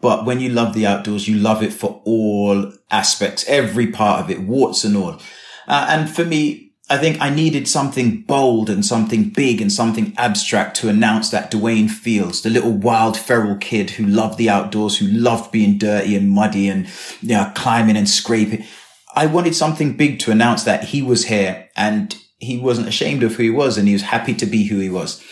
[0.00, 4.30] but when you love the outdoors, you love it for all aspects, every part of
[4.30, 5.20] it, warts and all.
[5.66, 10.12] Uh, and for me, I think I needed something bold and something big and something
[10.18, 14.98] abstract to announce that Dwayne Fields, the little wild feral kid who loved the outdoors,
[14.98, 16.86] who loved being dirty and muddy and
[17.22, 18.64] you know, climbing and scraping.
[19.14, 23.36] I wanted something big to announce that he was here and he wasn't ashamed of
[23.36, 25.24] who he was and he was happy to be who he was.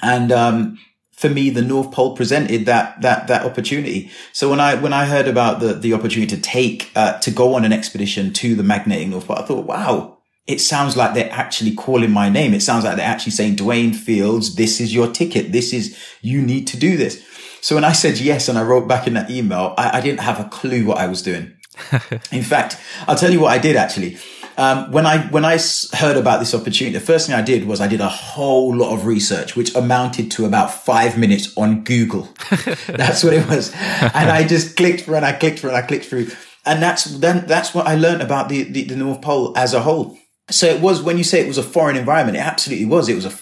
[0.00, 0.78] And, um,
[1.12, 4.10] for me, the North Pole presented that that that opportunity.
[4.32, 7.54] So when I when I heard about the the opportunity to take uh, to go
[7.54, 11.32] on an expedition to the magnetic North Pole, I thought, wow, it sounds like they're
[11.32, 12.52] actually calling my name.
[12.52, 15.52] It sounds like they're actually saying, Dwayne Fields, this is your ticket.
[15.52, 17.24] This is, you need to do this.
[17.60, 20.20] So when I said yes and I wrote back in that email, I, I didn't
[20.20, 21.52] have a clue what I was doing.
[22.32, 22.76] in fact,
[23.06, 24.18] I'll tell you what I did actually.
[24.58, 25.58] Um, when I when I
[25.94, 28.92] heard about this opportunity, the first thing I did was I did a whole lot
[28.92, 32.28] of research, which amounted to about five minutes on Google.
[32.86, 35.82] that's what it was, and I just clicked through and I clicked through and I
[35.82, 36.28] clicked through,
[36.66, 39.80] and that's then that's what I learned about the, the, the North Pole as a
[39.80, 40.18] whole.
[40.50, 43.08] So it was when you say it was a foreign environment, it absolutely was.
[43.08, 43.32] It was a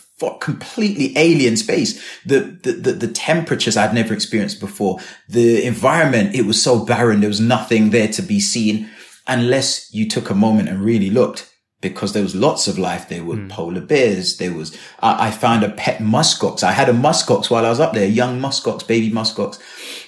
[0.40, 2.02] completely alien space.
[2.24, 4.98] The, the, the, the, temperatures I'd never experienced before.
[5.28, 7.20] The environment, it was so barren.
[7.20, 8.90] There was nothing there to be seen
[9.26, 13.08] unless you took a moment and really looked because there was lots of life.
[13.08, 13.48] There were mm.
[13.48, 14.36] polar bears.
[14.36, 16.62] There was, I, I found a pet muskox.
[16.62, 19.58] I had a muskox while I was up there, young muskox, baby muskox.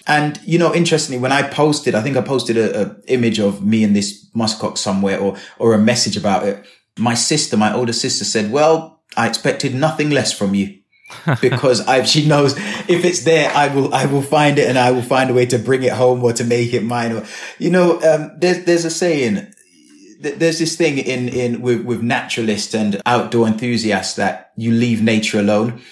[0.07, 3.65] And, you know, interestingly, when I posted, I think I posted a, a image of
[3.65, 6.63] me and this muskox somewhere or, or a message about it
[6.99, 10.79] my sister, my older sister said, well, I expected nothing less from you.
[11.43, 14.93] because I, she knows if it's there, I will, I will find it and I
[14.93, 17.13] will find a way to bring it home or to make it mine.
[17.13, 17.25] Or,
[17.59, 19.53] you know, um, there's, there's a saying,
[20.21, 25.39] there's this thing in, in, with, with naturalists and outdoor enthusiasts that you leave nature
[25.39, 25.83] alone.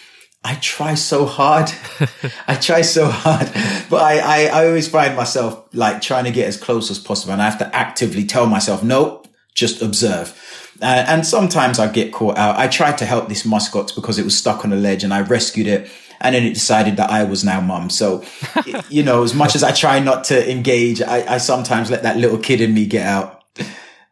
[0.43, 1.71] I try so hard.
[2.49, 3.51] I try so hard,
[3.91, 7.35] but I, I, I always find myself like trying to get as close as possible.
[7.35, 9.23] And I have to actively tell myself, no,
[9.55, 10.35] just observe
[10.83, 12.59] uh, and sometimes I get caught out.
[12.59, 15.21] I tried to help this muskox because it was stuck on a ledge and I
[15.21, 15.91] rescued it.
[16.23, 17.89] And then it decided that I was now mum.
[17.89, 18.23] So,
[18.91, 22.19] you know, as much as I try not to engage, I, I sometimes let that
[22.19, 23.43] little kid in me get out.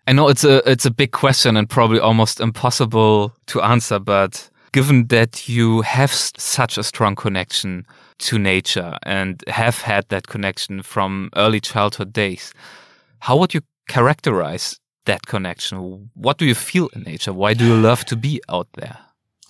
[0.06, 4.48] I know it's a it's a big question and probably almost impossible to answer, but
[4.72, 7.86] given that you have such a strong connection
[8.20, 12.54] to nature and have had that connection from early childhood days,
[13.20, 16.10] how would you characterize that connection?
[16.14, 17.32] What do you feel in nature?
[17.32, 18.98] Why do you love to be out there?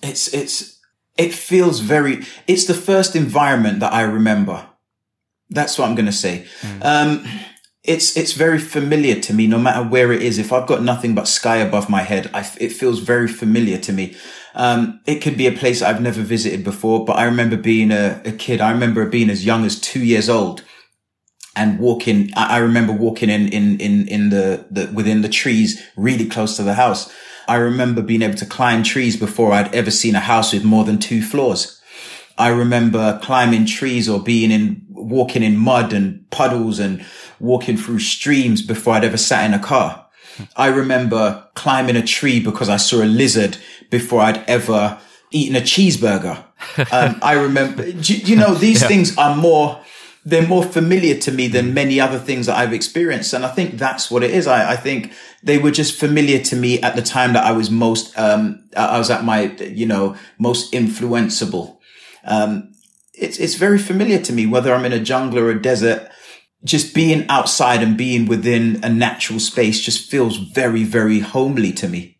[0.01, 0.79] It's, it's,
[1.17, 4.67] it feels very, it's the first environment that I remember.
[5.49, 6.45] That's what I'm going to say.
[6.61, 6.85] Mm.
[6.85, 7.25] Um,
[7.83, 10.37] it's, it's very familiar to me, no matter where it is.
[10.37, 13.93] If I've got nothing but sky above my head, I, it feels very familiar to
[13.93, 14.15] me.
[14.55, 18.21] Um, it could be a place I've never visited before, but I remember being a,
[18.25, 18.61] a kid.
[18.61, 20.63] I remember being as young as two years old
[21.55, 22.31] and walking.
[22.35, 26.63] I, remember walking in, in, in, in the, the, within the trees really close to
[26.63, 27.11] the house.
[27.47, 30.83] I remember being able to climb trees before I'd ever seen a house with more
[30.83, 31.81] than two floors.
[32.37, 37.03] I remember climbing trees or being in, walking in mud and puddles and
[37.39, 40.05] walking through streams before I'd ever sat in a car.
[40.55, 43.57] I remember climbing a tree because I saw a lizard
[43.89, 44.99] before I'd ever
[45.31, 46.45] eaten a cheeseburger.
[46.91, 48.87] Um, I remember, you know, these yeah.
[48.89, 49.81] things are more,
[50.25, 53.33] they're more familiar to me than many other things that I've experienced.
[53.33, 54.47] And I think that's what it is.
[54.47, 57.69] I, I think they were just familiar to me at the time that I was
[57.69, 61.77] most, um, I was at my, you know, most influenceable.
[62.25, 62.73] Um,
[63.13, 66.09] it's, it's very familiar to me, whether I'm in a jungle or a desert,
[66.63, 71.87] just being outside and being within a natural space just feels very, very homely to
[71.87, 72.17] me.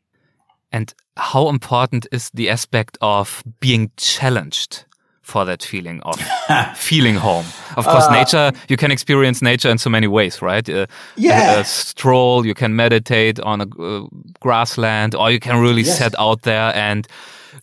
[0.72, 4.86] And how important is the aspect of being challenged
[5.30, 6.20] for that feeling of
[6.76, 7.46] feeling home?
[7.78, 10.68] Of course, uh, nature, you can experience nature in so many ways, right?
[10.68, 11.58] Uh, yeah.
[11.58, 14.08] A, a, stroll, you can meditate on a uh,
[14.40, 15.98] grassland, or you can really yes.
[15.98, 17.08] set out there and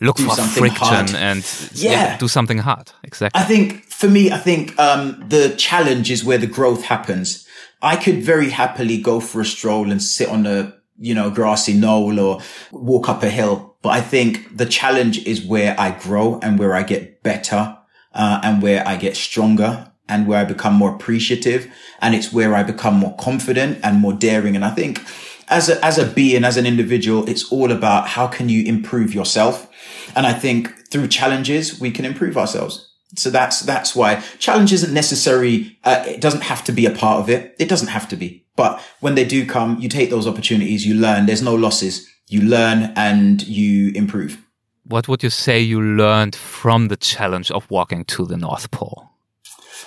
[0.01, 1.15] look do for friction hard.
[1.15, 1.91] and yeah.
[1.91, 2.17] yeah.
[2.17, 2.91] do something hard.
[3.03, 3.39] Exactly.
[3.39, 7.47] I think for me, I think um, the challenge is where the growth happens.
[7.81, 11.73] I could very happily go for a stroll and sit on a you know grassy
[11.73, 16.41] knoll or walk up a hill, but I think the challenge is where I grow
[16.43, 17.77] and where I get better
[18.13, 21.71] uh, and where I get stronger and where I become more appreciative
[22.01, 24.57] and it's where I become more confident and more daring.
[24.57, 25.01] And I think
[25.47, 29.13] as a, as a being, as an individual, it's all about how can you improve
[29.13, 29.69] yourself?
[30.17, 32.93] And I think through challenges, we can improve ourselves.
[33.15, 35.79] So that's, that's why challenge isn't necessary.
[35.85, 37.55] Uh, it doesn't have to be a part of it.
[37.57, 40.95] It doesn't have to be, but when they do come, you take those opportunities, you
[40.95, 42.05] learn, there's no losses.
[42.29, 44.43] You learn and you improve.
[44.83, 49.09] What would you say you learned from the challenge of walking to the North Pole?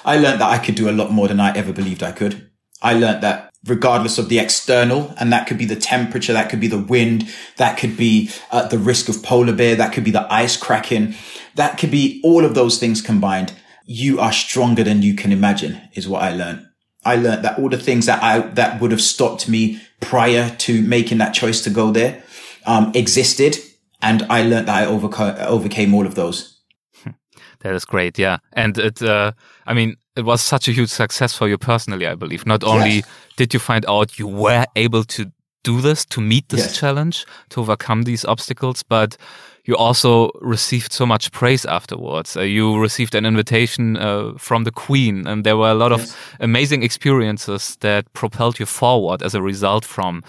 [0.05, 2.51] I learned that I could do a lot more than I ever believed I could.
[2.83, 6.61] I learned that regardless of the external, and that could be the temperature, that could
[6.61, 10.11] be the wind, that could be uh, the risk of polar bear, that could be
[10.11, 11.15] the ice cracking,
[11.57, 13.53] that could be all of those things combined.
[13.85, 16.67] You are stronger than you can imagine is what I learned.
[17.05, 20.83] I learned that all the things that I, that would have stopped me prior to
[20.83, 22.23] making that choice to go there,
[22.67, 23.59] um, existed.
[24.03, 26.59] And I learned that I overcame, overcame all of those.
[27.61, 28.19] That is great.
[28.19, 28.39] Yeah.
[28.55, 29.33] And it, uh,
[29.67, 32.47] I mean, it was such a huge success for you personally, I believe.
[32.47, 33.09] Not only yes.
[33.37, 35.31] did you find out you were able to
[35.63, 36.79] do this, to meet this yes.
[36.79, 39.17] challenge, to overcome these obstacles, but
[39.65, 42.37] you also received so much praise afterwards.
[42.37, 46.11] Uh, you received an invitation uh, from the Queen, and there were a lot yes.
[46.11, 50.23] of amazing experiences that propelled you forward as a result from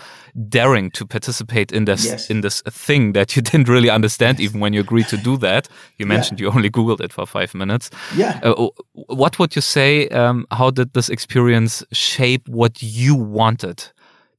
[0.49, 2.29] daring to participate in this yes.
[2.29, 4.49] in this thing that you didn't really understand yes.
[4.49, 5.67] even when you agreed to do that.
[5.97, 6.47] You mentioned yeah.
[6.47, 7.89] you only googled it for five minutes.
[8.15, 8.39] Yeah.
[8.43, 10.07] Uh, what would you say?
[10.09, 13.83] Um, how did this experience shape what you wanted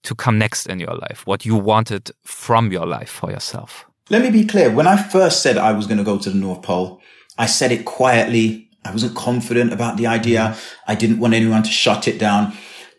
[0.02, 1.22] to come next in your life?
[1.26, 3.86] What you wanted from your life for yourself?
[4.12, 4.70] Let me be clear.
[4.70, 7.00] When I first said I was going to go to the North Pole,
[7.38, 8.68] I said it quietly.
[8.84, 10.54] I wasn't confident about the idea.
[10.86, 12.52] I didn't want anyone to shut it down.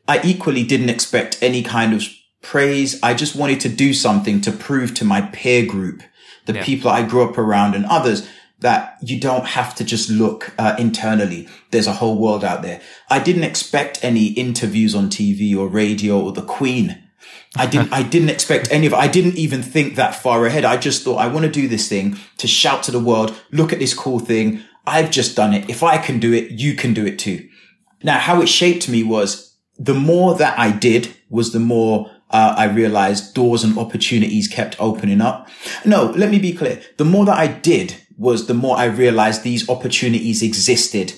[0.07, 2.03] I equally didn't expect any kind of
[2.41, 2.99] praise.
[3.03, 6.01] I just wanted to do something to prove to my peer group,
[6.47, 6.63] the yeah.
[6.63, 8.27] people I grew up around and others
[8.61, 11.47] that you don't have to just look uh, internally.
[11.69, 12.81] There's a whole world out there.
[13.11, 17.02] I didn't expect any interviews on TV or radio or the Queen.
[17.55, 18.99] I didn't, I didn't expect any of it.
[18.99, 20.65] I didn't even think that far ahead.
[20.65, 23.71] I just thought I want to do this thing to shout to the world, look
[23.71, 24.63] at this cool thing.
[24.87, 25.69] I've just done it.
[25.69, 27.47] If I can do it, you can do it too.
[28.01, 32.55] Now, how it shaped me was the more that I did was the more uh,
[32.57, 35.47] I realized doors and opportunities kept opening up.
[35.85, 36.81] No, let me be clear.
[36.97, 41.13] The more that I did was the more I realized these opportunities existed.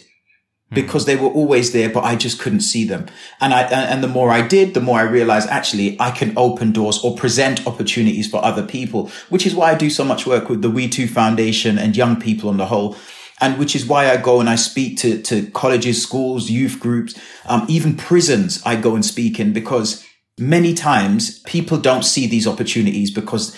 [0.71, 3.05] Because they were always there, but I just couldn't see them.
[3.39, 6.71] And I, and the more I did, the more I realized actually I can open
[6.71, 10.49] doors or present opportunities for other people, which is why I do so much work
[10.49, 12.97] with the WeTwo Foundation and young people on the whole.
[13.39, 17.19] And which is why I go and I speak to, to colleges, schools, youth groups,
[17.45, 20.05] um, even prisons I go and speak in because
[20.39, 23.55] many times people don't see these opportunities because,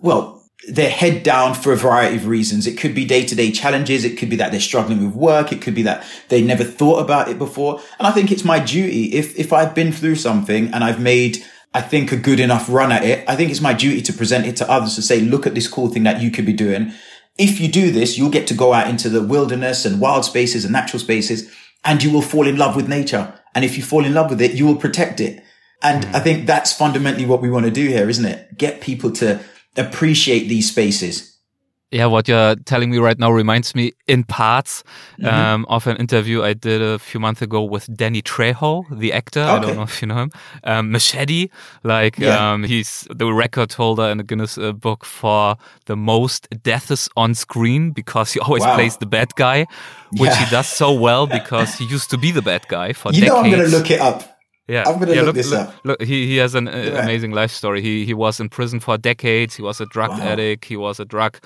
[0.00, 2.66] well, they're head down for a variety of reasons.
[2.66, 4.04] It could be day to day challenges.
[4.04, 5.52] It could be that they're struggling with work.
[5.52, 7.80] It could be that they never thought about it before.
[7.98, 9.12] And I think it's my duty.
[9.14, 12.92] If, if I've been through something and I've made, I think a good enough run
[12.92, 15.46] at it, I think it's my duty to present it to others to say, look
[15.46, 16.92] at this cool thing that you could be doing.
[17.38, 20.64] If you do this, you'll get to go out into the wilderness and wild spaces
[20.64, 21.52] and natural spaces
[21.84, 23.32] and you will fall in love with nature.
[23.54, 25.42] And if you fall in love with it, you will protect it.
[25.82, 26.14] And mm.
[26.14, 28.56] I think that's fundamentally what we want to do here, isn't it?
[28.56, 29.40] Get people to
[29.76, 31.32] appreciate these spaces.
[31.92, 34.82] Yeah, what you're telling me right now reminds me in parts
[35.20, 35.26] mm-hmm.
[35.26, 39.40] um, of an interview I did a few months ago with Danny Trejo, the actor.
[39.40, 39.50] Okay.
[39.50, 40.30] I don't know if you know him.
[40.64, 41.50] Um, Machete,
[41.84, 42.52] like yeah.
[42.52, 47.34] um, he's the record holder in the Guinness uh, book for the most deaths on
[47.34, 48.74] screen because he always wow.
[48.74, 49.66] plays the bad guy,
[50.12, 50.46] which yeah.
[50.46, 53.34] he does so well because he used to be the bad guy for you decades.
[53.34, 54.31] know, I'm going to look it up.
[54.68, 55.74] Yeah, I'm gonna yeah, look, look, this look, up.
[55.84, 57.02] Look, he he has an uh, yeah.
[57.02, 57.82] amazing life story.
[57.82, 59.56] He he was in prison for decades.
[59.56, 60.20] He was a drug wow.
[60.20, 60.64] addict.
[60.64, 61.38] He was a drug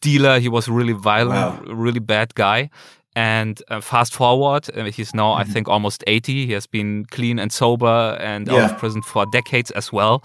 [0.00, 0.38] dealer.
[0.40, 1.74] He was really violent, wow.
[1.74, 2.70] really bad guy.
[3.14, 5.40] And uh, fast forward, uh, he's now, mm-hmm.
[5.40, 6.46] I think, almost 80.
[6.46, 8.54] He has been clean and sober and yeah.
[8.54, 10.24] out of prison for decades as well.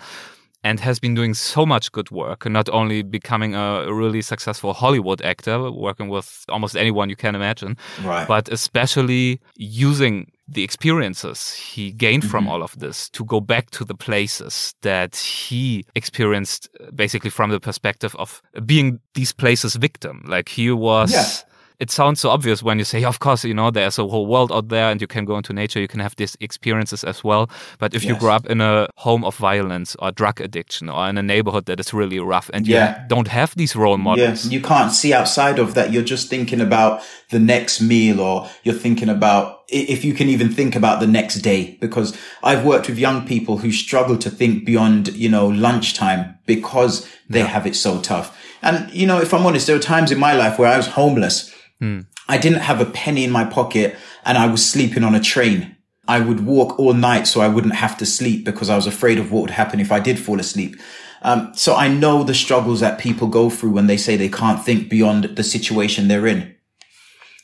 [0.68, 5.22] And has been doing so much good work, not only becoming a really successful Hollywood
[5.22, 8.28] actor, working with almost anyone you can imagine, right.
[8.28, 10.14] but especially using
[10.48, 12.32] the experiences he gained mm-hmm.
[12.32, 17.50] from all of this to go back to the places that he experienced basically from
[17.50, 21.48] the perspective of being these places victim like he was yeah
[21.80, 24.52] it sounds so obvious when you say, of course, you know, there's a whole world
[24.52, 27.50] out there and you can go into nature, you can have these experiences as well.
[27.78, 28.14] But if yes.
[28.14, 31.66] you grow up in a home of violence or drug addiction or in a neighborhood
[31.66, 33.04] that is really rough and yeah.
[33.04, 34.46] you don't have these role models.
[34.46, 34.52] Yeah.
[34.52, 35.92] You can't see outside of that.
[35.92, 40.50] You're just thinking about the next meal or you're thinking about if you can even
[40.50, 44.66] think about the next day, because I've worked with young people who struggle to think
[44.66, 47.48] beyond, you know, lunchtime because they yeah.
[47.48, 48.38] have it so tough.
[48.62, 50.88] And, you know, if I'm honest, there were times in my life where I was
[50.88, 52.06] homeless Mm.
[52.28, 53.96] I didn't have a penny in my pocket
[54.26, 55.76] and I was sleeping on a train.
[56.08, 59.20] I would walk all night so I wouldn't have to sleep because I was afraid
[59.20, 60.76] of what would happen if I did fall asleep.
[61.22, 64.64] Um, so I know the struggles that people go through when they say they can't
[64.64, 66.56] think beyond the situation they're in.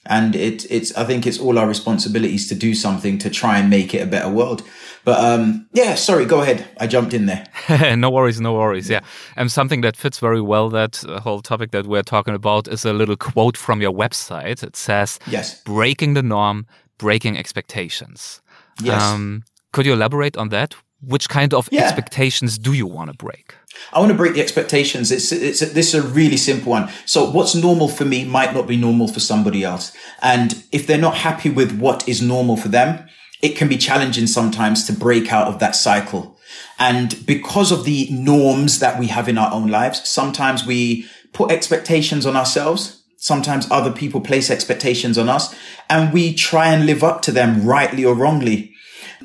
[0.05, 3.69] And it, it's, I think it's all our responsibilities to do something to try and
[3.69, 4.61] make it a better world.
[5.05, 6.65] But um, yeah, sorry, go ahead.
[6.79, 7.45] I jumped in there.
[7.95, 8.89] no worries, no worries.
[8.89, 9.01] Yeah,
[9.35, 12.85] and something that fits very well that uh, whole topic that we're talking about is
[12.85, 14.63] a little quote from your website.
[14.63, 18.41] It says, "Yes, breaking the norm, breaking expectations."
[18.81, 19.01] Yes.
[19.01, 19.43] Um,
[19.73, 20.75] could you elaborate on that?
[21.05, 21.81] Which kind of yeah.
[21.81, 23.55] expectations do you want to break?
[23.91, 25.11] I want to break the expectations.
[25.11, 26.89] It's, it's, this is a really simple one.
[27.05, 29.91] So what's normal for me might not be normal for somebody else.
[30.21, 33.07] And if they're not happy with what is normal for them,
[33.41, 36.37] it can be challenging sometimes to break out of that cycle.
[36.79, 41.51] And because of the norms that we have in our own lives, sometimes we put
[41.51, 43.03] expectations on ourselves.
[43.17, 45.55] Sometimes other people place expectations on us
[45.89, 48.72] and we try and live up to them rightly or wrongly.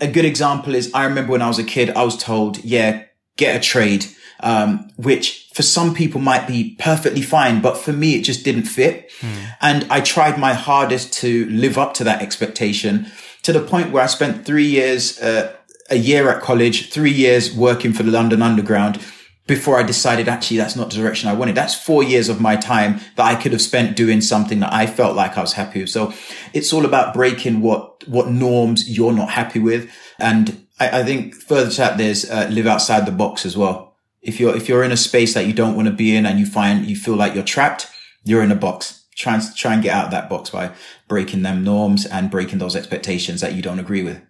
[0.01, 3.05] A good example is I remember when I was a kid, I was told, yeah,
[3.37, 4.07] get a trade,
[4.41, 8.65] um, which for some people might be perfectly fine, but for me, it just didn't
[8.65, 9.11] fit.
[9.21, 9.45] Hmm.
[9.61, 13.11] And I tried my hardest to live up to that expectation
[13.43, 15.55] to the point where I spent three years, uh,
[15.91, 19.01] a year at college, three years working for the London Underground
[19.49, 21.57] before I decided actually that's not the direction I wanted.
[21.57, 24.87] That's four years of my time that I could have spent doing something that I
[24.87, 25.91] felt like I was happy with.
[25.91, 26.13] So
[26.53, 29.91] it's all about breaking what, what norms you're not happy with.
[30.21, 33.97] And I, I think further to that, there's uh, live outside the box as well.
[34.23, 36.39] If you're, if you're in a space that you don't want to be in and
[36.39, 37.89] you find, you feel like you're trapped,
[38.25, 40.71] you're in a box try and try and get out of that box by
[41.09, 44.23] breaking them norms and breaking those expectations that you don't agree with.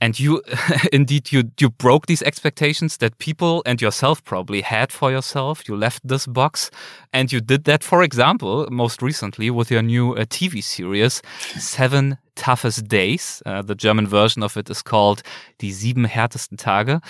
[0.00, 0.42] And you,
[0.92, 5.68] indeed, you you broke these expectations that people and yourself probably had for yourself.
[5.68, 6.70] You left this box,
[7.12, 11.22] and you did that, for example, most recently with your new uh, TV series,
[11.58, 13.42] Seven Toughest Days.
[13.46, 15.22] Uh, the German version of it is called
[15.58, 17.00] Die sieben härtesten Tage.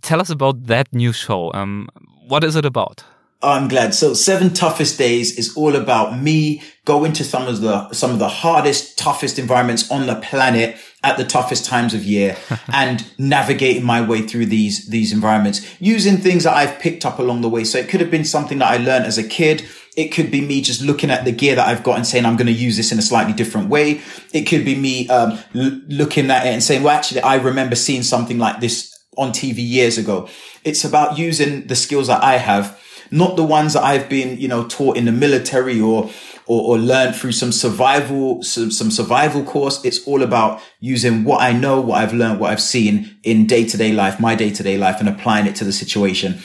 [0.00, 1.52] Tell us about that new show.
[1.54, 1.88] Um,
[2.26, 3.04] what is it about?
[3.42, 3.92] I'm glad.
[3.92, 8.20] So seven toughest days is all about me going to some of the, some of
[8.20, 12.36] the hardest, toughest environments on the planet at the toughest times of year
[12.72, 17.40] and navigating my way through these, these environments using things that I've picked up along
[17.40, 17.64] the way.
[17.64, 19.64] So it could have been something that I learned as a kid.
[19.96, 22.36] It could be me just looking at the gear that I've got and saying, I'm
[22.36, 24.00] going to use this in a slightly different way.
[24.32, 27.74] It could be me, um, l- looking at it and saying, well, actually, I remember
[27.74, 30.28] seeing something like this on TV years ago.
[30.64, 32.78] It's about using the skills that I have
[33.12, 36.10] not the ones that I've been, you know, taught in the military or,
[36.46, 39.84] or, or learned through some survival, some, some survival course.
[39.84, 43.64] It's all about using what I know, what I've learned, what I've seen in day
[43.66, 46.40] to day life, my day to day life and applying it to the situation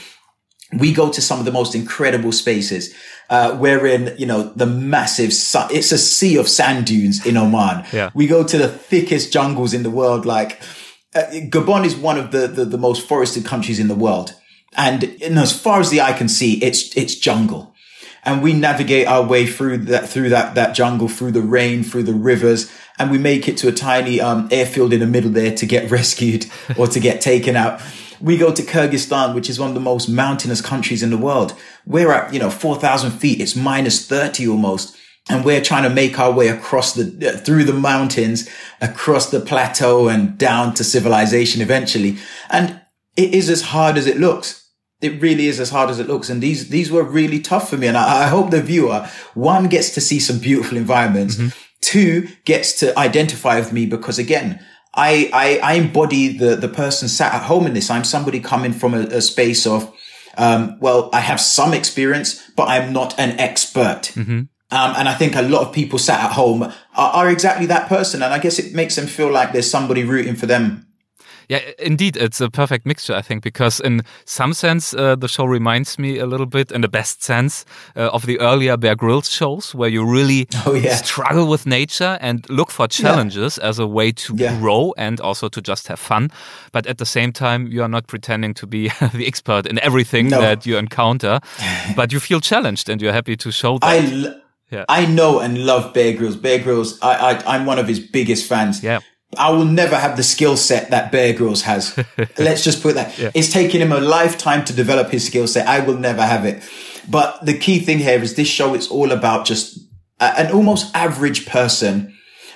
[0.77, 2.93] we go to some of the most incredible spaces
[3.29, 7.85] uh, wherein you know the massive su- it's a sea of sand dunes in oman
[7.93, 8.11] yeah.
[8.13, 10.59] we go to the thickest jungles in the world like
[11.15, 14.35] uh, gabon is one of the, the, the most forested countries in the world
[14.77, 17.73] and, and as far as the eye can see, it's, it's jungle.
[18.27, 22.03] And we navigate our way through that, through that, that jungle, through the rain, through
[22.03, 22.69] the rivers,
[22.99, 25.89] and we make it to a tiny, um, airfield in the middle there to get
[25.99, 26.45] rescued
[26.77, 27.81] or to get taken out.
[28.19, 31.53] We go to Kyrgyzstan, which is one of the most mountainous countries in the world.
[31.85, 33.39] We're at, you know, 4,000 feet.
[33.39, 34.97] It's minus 30 almost.
[35.29, 38.49] And we're trying to make our way across the, uh, through the mountains,
[38.81, 42.17] across the plateau and down to civilization eventually.
[42.49, 42.81] And
[43.15, 44.66] it is as hard as it looks.
[45.01, 46.29] It really is as hard as it looks.
[46.29, 47.87] And these, these were really tough for me.
[47.87, 51.35] And I, I hope the viewer, one gets to see some beautiful environments.
[51.35, 51.49] Mm-hmm.
[51.81, 54.63] Two gets to identify with me because again,
[54.95, 57.91] I, I, I embody the, the person sat at home in this.
[57.91, 59.93] I'm somebody coming from a, a space of,
[60.37, 64.11] um, well, I have some experience, but I'm not an expert.
[64.15, 64.39] Mm-hmm.
[64.69, 67.87] Um, and I think a lot of people sat at home are, are, exactly that
[67.87, 68.21] person.
[68.21, 70.86] And I guess it makes them feel like there's somebody rooting for them
[71.49, 75.45] yeah, indeed, it's a perfect mixture, I think, because in some sense, uh, the show
[75.45, 77.63] reminds me a little bit, in the best sense,
[77.95, 80.95] uh, of the earlier Bear Grylls shows, where you really oh, yeah.
[80.95, 83.69] struggle with nature and look for challenges yeah.
[83.69, 84.59] as a way to yeah.
[84.59, 86.31] grow and also to just have fun.
[86.73, 90.27] But at the same time, you are not pretending to be the expert in everything
[90.27, 90.41] no.
[90.41, 91.39] that you encounter,
[91.95, 93.87] but you feel challenged and you're happy to show that.
[93.87, 94.35] I
[94.69, 94.83] yeah.
[94.89, 96.35] I know and love Bear Grylls.
[96.35, 98.83] Bear Grylls, I, I, I'm one of his biggest fans.
[98.83, 98.99] Yeah.
[99.35, 101.97] I will never have the skill set that Bear Grylls has.
[102.37, 103.17] Let's just put that.
[103.17, 103.31] Yeah.
[103.33, 105.67] It's taken him a lifetime to develop his skill set.
[105.67, 106.63] I will never have it.
[107.09, 109.79] But the key thing here is this show, it's all about just
[110.19, 112.13] an almost average person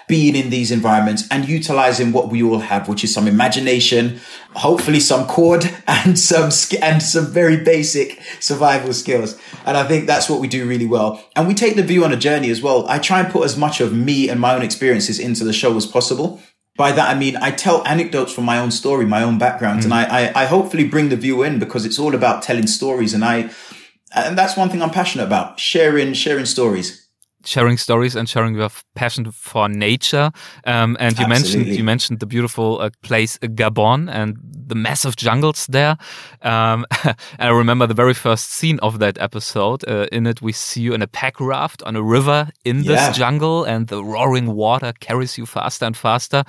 [0.07, 4.19] being in these environments and utilizing what we all have, which is some imagination,
[4.55, 6.49] hopefully some cord and some,
[6.82, 9.39] and some very basic survival skills.
[9.65, 11.24] And I think that's what we do really well.
[11.36, 12.86] And we take the view on a journey as well.
[12.89, 15.78] I try and put as much of me and my own experiences into the show
[15.78, 16.41] as possible.
[16.78, 19.86] By that, I mean, I tell anecdotes from my own story, my own background, mm.
[19.86, 23.13] and I, I, I hopefully bring the view in because it's all about telling stories.
[23.13, 23.51] And I,
[24.15, 27.01] and that's one thing I'm passionate about, sharing, sharing stories
[27.45, 30.32] sharing stories and sharing your passion for nature.
[30.65, 31.28] Um, and you Absolutely.
[31.28, 34.38] mentioned you mentioned the beautiful uh, place Gabon and
[34.72, 35.97] the massive jungles there.
[36.41, 39.84] Um, and I remember the very first scene of that episode.
[39.86, 43.01] Uh, in it, we see you in a pack raft on a river in this
[43.01, 43.11] yeah.
[43.11, 46.43] jungle, and the roaring water carries you faster and faster.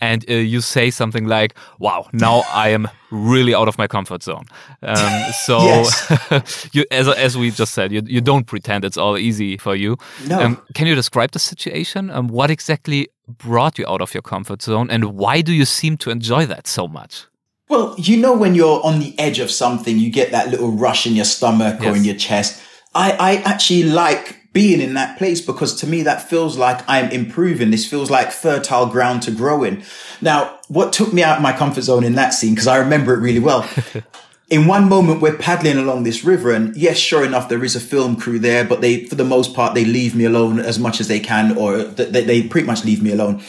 [0.00, 4.22] And uh, you say something like, "Wow, now I am really out of my comfort
[4.22, 4.44] zone."
[4.82, 5.84] Um, so,
[6.72, 9.96] you, as as we just said, you you don't pretend it's all easy for you.
[10.28, 10.40] No.
[10.40, 12.10] Um, can you describe the situation?
[12.10, 15.96] Um, what exactly brought you out of your comfort zone, and why do you seem
[15.96, 17.26] to enjoy that so much?
[17.68, 21.06] Well, you know, when you're on the edge of something, you get that little rush
[21.06, 21.92] in your stomach yes.
[21.92, 22.62] or in your chest.
[22.94, 27.10] I, I actually like being in that place because to me, that feels like I'm
[27.10, 27.70] improving.
[27.70, 29.82] This feels like fertile ground to grow in.
[30.20, 33.14] Now, what took me out of my comfort zone in that scene, because I remember
[33.14, 33.68] it really well.
[34.50, 37.80] in one moment, we're paddling along this river and yes, sure enough, there is a
[37.80, 41.00] film crew there, but they, for the most part, they leave me alone as much
[41.00, 43.42] as they can or they, they pretty much leave me alone.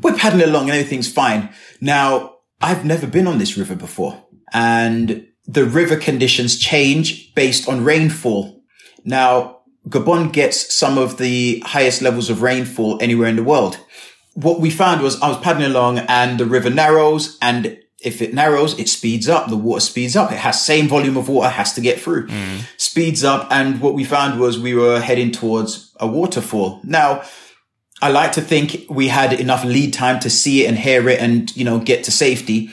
[0.00, 1.50] We're paddling along and everything's fine.
[1.80, 7.84] Now, I've never been on this river before and the river conditions change based on
[7.84, 8.62] rainfall.
[9.04, 13.78] Now, Gabon gets some of the highest levels of rainfall anywhere in the world.
[14.34, 18.32] What we found was I was paddling along and the river narrows and if it
[18.32, 19.48] narrows, it speeds up.
[19.48, 20.30] The water speeds up.
[20.30, 22.28] It has same volume of water has to get through.
[22.28, 22.60] Mm.
[22.76, 23.48] Speeds up.
[23.50, 26.80] And what we found was we were heading towards a waterfall.
[26.84, 27.24] Now,
[28.00, 31.20] I like to think we had enough lead time to see it and hear it
[31.20, 32.70] and, you know, get to safety.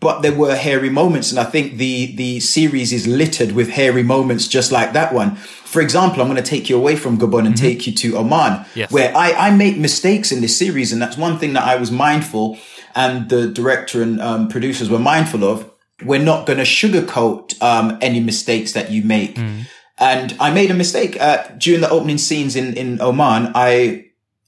[0.00, 1.30] But there were hairy moments.
[1.30, 5.36] And I think the, the series is littered with hairy moments just like that one.
[5.36, 7.64] For example, I'm going to take you away from Gabon and mm-hmm.
[7.64, 8.90] take you to Oman, yes.
[8.90, 10.92] where I, I make mistakes in this series.
[10.92, 12.58] And that's one thing that I was mindful
[12.94, 15.70] and the director and um, producers were mindful of.
[16.04, 19.36] We're not going to sugarcoat um, any mistakes that you make.
[19.36, 19.66] Mm.
[19.98, 23.52] And I made a mistake uh, during the opening scenes in, in Oman.
[23.54, 24.06] I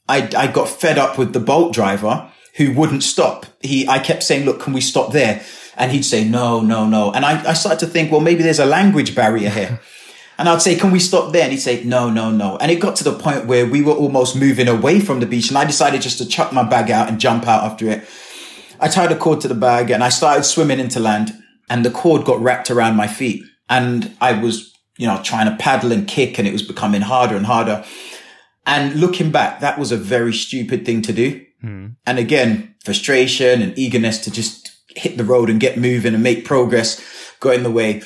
[0.09, 3.47] I, I got fed up with the boat driver who wouldn't stop.
[3.61, 5.43] He, I kept saying, look, can we stop there?
[5.77, 7.13] And he'd say, no, no, no.
[7.13, 9.81] And I, I started to think, well, maybe there's a language barrier here.
[10.37, 11.45] And I'd say, can we stop there?
[11.45, 12.57] And he'd say, no, no, no.
[12.57, 15.49] And it got to the point where we were almost moving away from the beach.
[15.49, 18.05] And I decided just to chuck my bag out and jump out after it.
[18.81, 21.41] I tied a cord to the bag and I started swimming into land
[21.71, 23.45] and the cord got wrapped around my feet.
[23.71, 27.37] And I was, you know, trying to paddle and kick and it was becoming harder
[27.37, 27.85] and harder.
[28.67, 31.45] And looking back, that was a very stupid thing to do.
[31.62, 31.97] Mm.
[32.07, 36.45] And again, frustration and eagerness to just hit the road and get moving and make
[36.45, 37.03] progress
[37.41, 38.03] got in the way.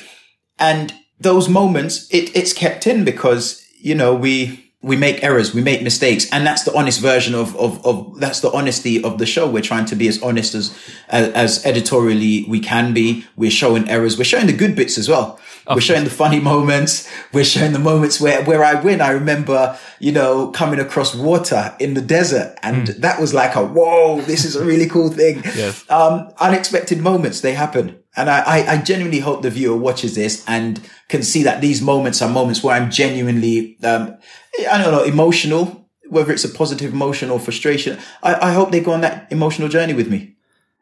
[0.57, 5.61] And those moments, it, it's kept in because, you know, we, we make errors, we
[5.61, 6.29] make mistakes.
[6.31, 9.49] And that's the honest version of, of, of, that's the honesty of the show.
[9.49, 10.77] We're trying to be as honest as,
[11.09, 13.25] as, as editorially we can be.
[13.35, 14.17] We're showing errors.
[14.17, 15.37] We're showing the good bits as well.
[15.67, 17.09] we're showing the funny moments.
[17.33, 19.01] We're showing the moments where, where I win.
[19.01, 22.97] I remember, you know, coming across water in the desert and mm.
[23.01, 25.41] that was like a, whoa, this is a really cool thing.
[25.43, 25.83] yes.
[25.89, 27.99] Um, unexpected moments, they happen.
[28.15, 31.81] And I, I, I genuinely hope the viewer watches this and can see that these
[31.81, 34.17] moments are moments where I'm genuinely, um,
[34.67, 37.99] I don't know, emotional, whether it's a positive emotion or frustration.
[38.23, 40.35] I, I hope they go on that emotional journey with me.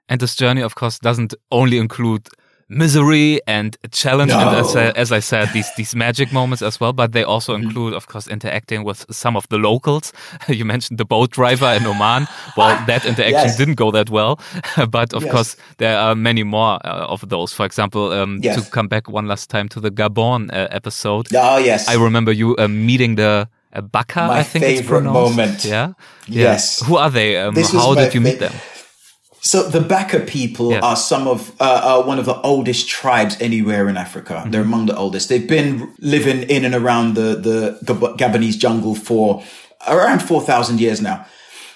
[0.09, 2.29] And this journey, of course, doesn't only include
[2.69, 4.39] misery and challenge no.
[4.39, 7.53] and as I, as I, said these these magic moments as well but they also
[7.53, 7.63] mm-hmm.
[7.63, 10.11] include of course interacting with some of the locals
[10.49, 13.57] you mentioned the boat driver in Oman well that interaction yes.
[13.57, 14.37] didn't go that well
[14.89, 15.31] but of yes.
[15.31, 18.61] course there are many more uh, of those for example um, yes.
[18.61, 22.33] to come back one last time to the Gabon uh, episode oh yes I remember
[22.33, 23.47] you uh, meeting the
[23.77, 25.93] uh, Baka my I think favorite moment yeah?
[26.27, 28.53] yeah yes who are they um, how did you meet them
[29.47, 30.83] so the Baka people yes.
[30.83, 34.33] are some of uh, are one of the oldest tribes anywhere in Africa.
[34.33, 34.51] Mm-hmm.
[34.51, 35.29] They're among the oldest.
[35.29, 39.41] They've been living in and around the the Gabonese jungle for
[39.87, 41.25] around four thousand years now.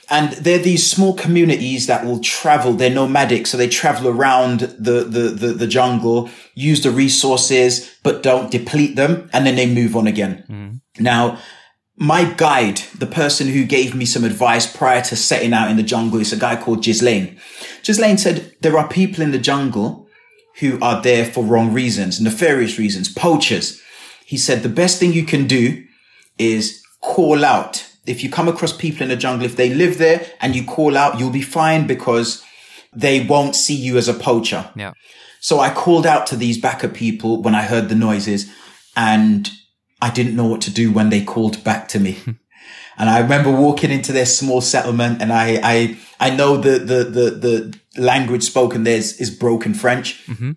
[0.09, 2.73] And they're these small communities that will travel.
[2.73, 8.21] They're nomadic, so they travel around the, the, the, the jungle, use the resources, but
[8.21, 10.43] don't deplete them, and then they move on again.
[10.49, 10.81] Mm.
[10.99, 11.39] Now,
[11.97, 15.83] my guide, the person who gave me some advice prior to setting out in the
[15.83, 17.37] jungle, is a guy called Ghislaine.
[17.83, 20.07] Ghislaine said there are people in the jungle
[20.59, 23.81] who are there for wrong reasons, nefarious reasons, poachers.
[24.25, 25.85] He said the best thing you can do
[26.37, 27.87] is call out.
[28.05, 30.97] If you come across people in the jungle, if they live there and you call
[30.97, 32.43] out, you'll be fine because
[32.93, 34.71] they won't see you as a poacher.
[34.75, 34.93] Yeah.
[35.39, 38.51] So I called out to these Baka people when I heard the noises
[38.95, 39.49] and
[40.01, 42.17] I didn't know what to do when they called back to me.
[42.97, 47.03] and I remember walking into their small settlement and I, I, I know the, the,
[47.03, 50.25] the, the language spoken there is, is broken French.
[50.27, 50.51] Mm-hmm.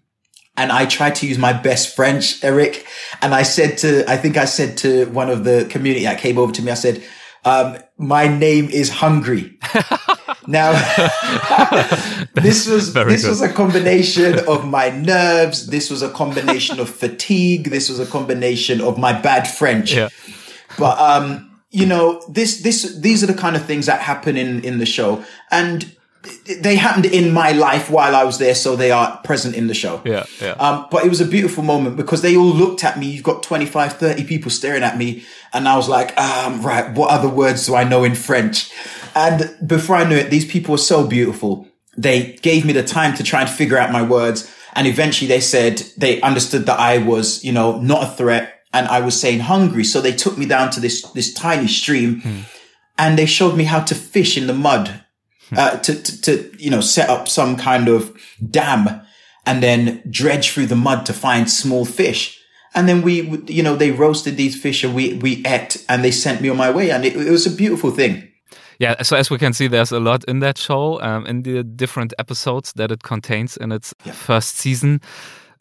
[0.57, 2.87] And I tried to use my best French, Eric.
[3.21, 6.39] And I said to, I think I said to one of the community that came
[6.39, 7.03] over to me, I said,
[7.45, 9.59] um, my name is Hungry.
[10.47, 10.73] now,
[12.35, 13.29] this was this good.
[13.29, 15.67] was a combination of my nerves.
[15.67, 17.71] This was a combination of fatigue.
[17.71, 19.95] This was a combination of my bad French.
[19.95, 20.09] Yeah.
[20.79, 24.65] But um, you know, this this these are the kind of things that happen in
[24.65, 25.95] in the show, and
[26.47, 29.75] they happened in my life while I was there, so they are present in the
[29.75, 30.01] show.
[30.05, 30.53] Yeah, yeah.
[30.53, 33.07] Um, but it was a beautiful moment because they all looked at me.
[33.07, 35.25] You've got 25, 30 people staring at me.
[35.53, 38.71] And I was like, um, right, what other words do I know in French?
[39.15, 41.69] And before I knew it, these people were so beautiful.
[41.97, 44.53] They gave me the time to try and figure out my words.
[44.75, 48.89] And eventually they said they understood that I was, you know, not a threat and
[48.89, 49.85] I was saying hungry.
[49.85, 52.41] So they took me down to this, this tiny stream hmm.
[52.99, 55.05] and they showed me how to fish in the mud
[55.57, 58.17] uh, to, to, to, you know, set up some kind of
[58.51, 59.03] dam
[59.47, 62.41] and then dredge through the mud to find small fish.
[62.75, 66.11] And then we, you know, they roasted these fish and we, we ate and they
[66.11, 66.91] sent me on my way.
[66.91, 68.29] And it, it was a beautiful thing.
[68.79, 71.63] Yeah, so as we can see, there's a lot in that show, um, in the
[71.63, 74.13] different episodes that it contains in its yeah.
[74.13, 75.01] first season.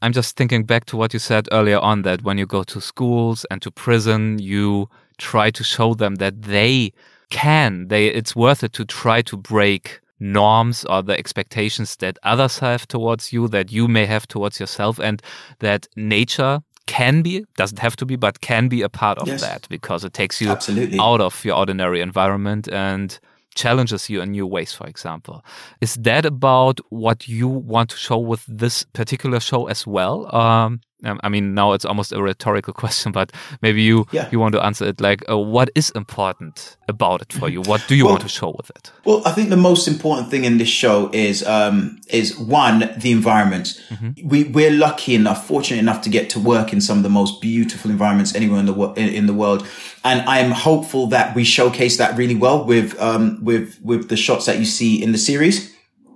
[0.02, 2.82] I'm just thinking back to what you said earlier on that when you go to
[2.82, 6.92] schools and to prison, you try to show them that they
[7.30, 12.60] can they it's worth it to try to break norms or the expectations that others
[12.60, 15.22] have towards you that you may have towards yourself and
[15.60, 19.42] that nature can be doesn't have to be but can be a part of yes.
[19.42, 21.00] that because it takes you Absolutely.
[21.00, 23.20] out of your ordinary environment and
[23.56, 25.46] challenges you in new ways for example
[25.80, 30.64] is that about what you want to show with this particular show as well um,
[30.64, 33.32] um, I mean, now it's almost a rhetorical question, but
[33.62, 34.30] maybe you yeah.
[34.32, 37.62] you want to answer it like, uh, what is important about it for you?
[37.62, 38.92] What do you well, want to show with it?
[39.06, 43.12] Well, I think the most important thing in this show is um, is one the
[43.12, 43.82] environment.
[43.90, 44.28] Mm-hmm.
[44.28, 47.42] We we're lucky enough, fortunate enough to get to work in some of the most
[47.42, 49.68] beautiful environments anywhere in the in, in the world,
[50.04, 54.46] and I'm hopeful that we showcase that really well with um, with with the shots
[54.46, 55.74] that you see in the series.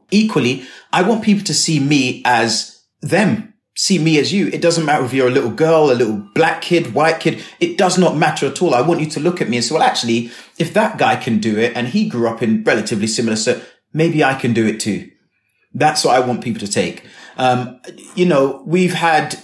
[0.09, 0.63] Equally,
[0.93, 4.47] I want people to see me as them see me as you.
[4.47, 7.43] It doesn't matter if you're a little girl, a little black kid, white kid.
[7.59, 8.73] It does not matter at all.
[8.73, 11.37] I want you to look at me and say, well, actually, if that guy can
[11.37, 13.61] do it and he grew up in relatively similar, so
[13.93, 15.11] maybe I can do it too.
[15.75, 17.05] That's what I want people to take.
[17.37, 17.79] Um,
[18.15, 19.37] you know, we've had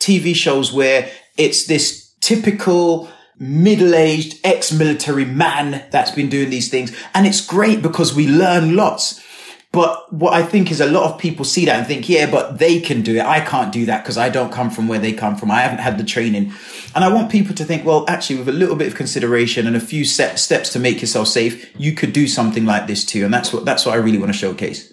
[0.00, 3.08] TV shows where it's this typical
[3.38, 6.96] middle-aged ex-military man that's been doing these things.
[7.14, 9.22] And it's great because we learn lots.
[9.70, 12.58] But what I think is a lot of people see that and think, yeah, but
[12.58, 13.24] they can do it.
[13.24, 15.50] I can't do that because I don't come from where they come from.
[15.50, 16.52] I haven't had the training.
[16.94, 19.76] And I want people to think, well, actually, with a little bit of consideration and
[19.76, 23.26] a few set steps to make yourself safe, you could do something like this too.
[23.26, 24.90] And that's what, that's what I really want to showcase.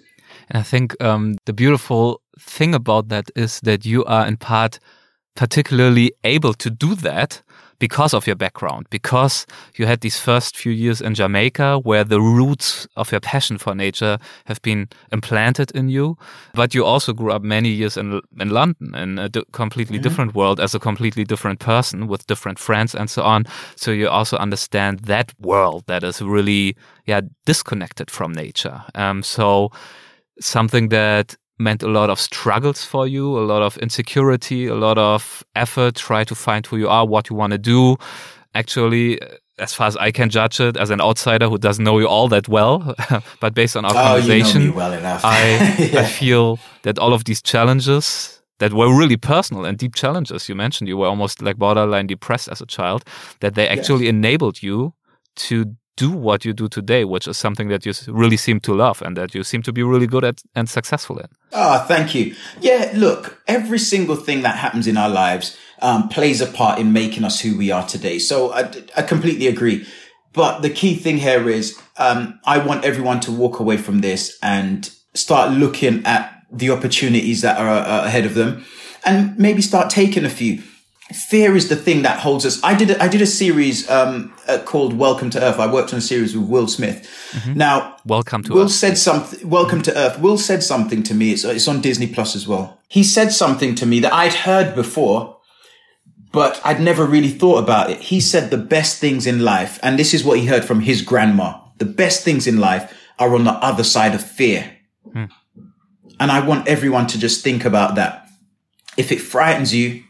[0.49, 4.79] And I think um, the beautiful thing about that is that you are in part
[5.35, 7.41] particularly able to do that
[7.79, 9.45] because of your background, because
[9.75, 13.75] you had these first few years in Jamaica where the roots of your passion for
[13.75, 16.17] nature have been implanted in you.
[16.53, 20.03] But you also grew up many years in, in London in a completely mm -hmm.
[20.03, 23.45] different world as a completely different person with different friends and so on.
[23.75, 28.81] So you also understand that world that is really, yeah, disconnected from nature.
[28.95, 29.69] Um, so
[30.39, 34.97] something that meant a lot of struggles for you, a lot of insecurity, a lot
[34.97, 37.95] of effort, try to find who you are, what you want to do.
[38.53, 39.19] Actually,
[39.57, 42.27] as far as I can judge it, as an outsider who doesn't know you all
[42.29, 42.95] that well,
[43.39, 44.93] but based on our oh, conversation, you know well
[45.23, 46.01] I, yeah.
[46.01, 50.55] I feel that all of these challenges that were really personal and deep challenges you
[50.55, 53.03] mentioned, you were almost like borderline depressed as a child,
[53.41, 54.09] that they actually yes.
[54.09, 54.93] enabled you
[55.35, 59.01] to do what you do today, which is something that you really seem to love
[59.01, 61.27] and that you seem to be really good at and successful in.
[61.53, 62.35] Oh, thank you.
[62.59, 66.91] Yeah, look, every single thing that happens in our lives um, plays a part in
[66.91, 68.19] making us who we are today.
[68.19, 69.87] So I, I completely agree.
[70.33, 74.37] But the key thing here is um, I want everyone to walk away from this
[74.43, 78.65] and start looking at the opportunities that are uh, ahead of them
[79.05, 80.61] and maybe start taking a few
[81.13, 82.63] fear is the thing that holds us.
[82.63, 85.59] I did a, I did a series um, uh, called Welcome to Earth.
[85.59, 87.07] I worked on a series with Will Smith.
[87.31, 87.53] Mm-hmm.
[87.53, 88.71] Now, Welcome to Will Earth.
[88.71, 89.47] said something.
[89.47, 90.19] Welcome to Earth.
[90.19, 91.31] Will said something to me.
[91.31, 92.79] It's it's on Disney Plus as well.
[92.87, 95.39] He said something to me that I'd heard before,
[96.31, 97.99] but I'd never really thought about it.
[97.99, 101.01] He said the best things in life, and this is what he heard from his
[101.01, 101.59] grandma.
[101.77, 104.77] The best things in life are on the other side of fear.
[105.11, 105.25] Hmm.
[106.19, 108.27] And I want everyone to just think about that.
[108.97, 110.04] If it frightens you,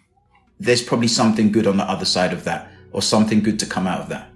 [0.59, 3.87] there's probably something good on the other side of that or something good to come
[3.87, 4.29] out of that.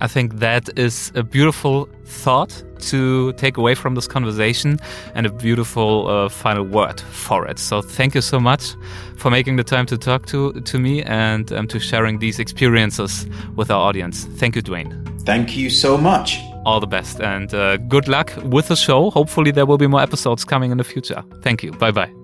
[0.00, 4.78] I think that is a beautiful thought to take away from this conversation
[5.14, 7.58] and a beautiful uh, final word for it.
[7.58, 8.74] So thank you so much
[9.16, 13.26] for making the time to talk to, to me and um, to sharing these experiences
[13.54, 14.24] with our audience.
[14.36, 15.22] Thank you, Dwayne.
[15.24, 16.40] Thank you so much.
[16.66, 19.10] All the best and uh, good luck with the show.
[19.10, 21.22] Hopefully, there will be more episodes coming in the future.
[21.42, 21.72] Thank you.
[21.72, 22.23] Bye bye.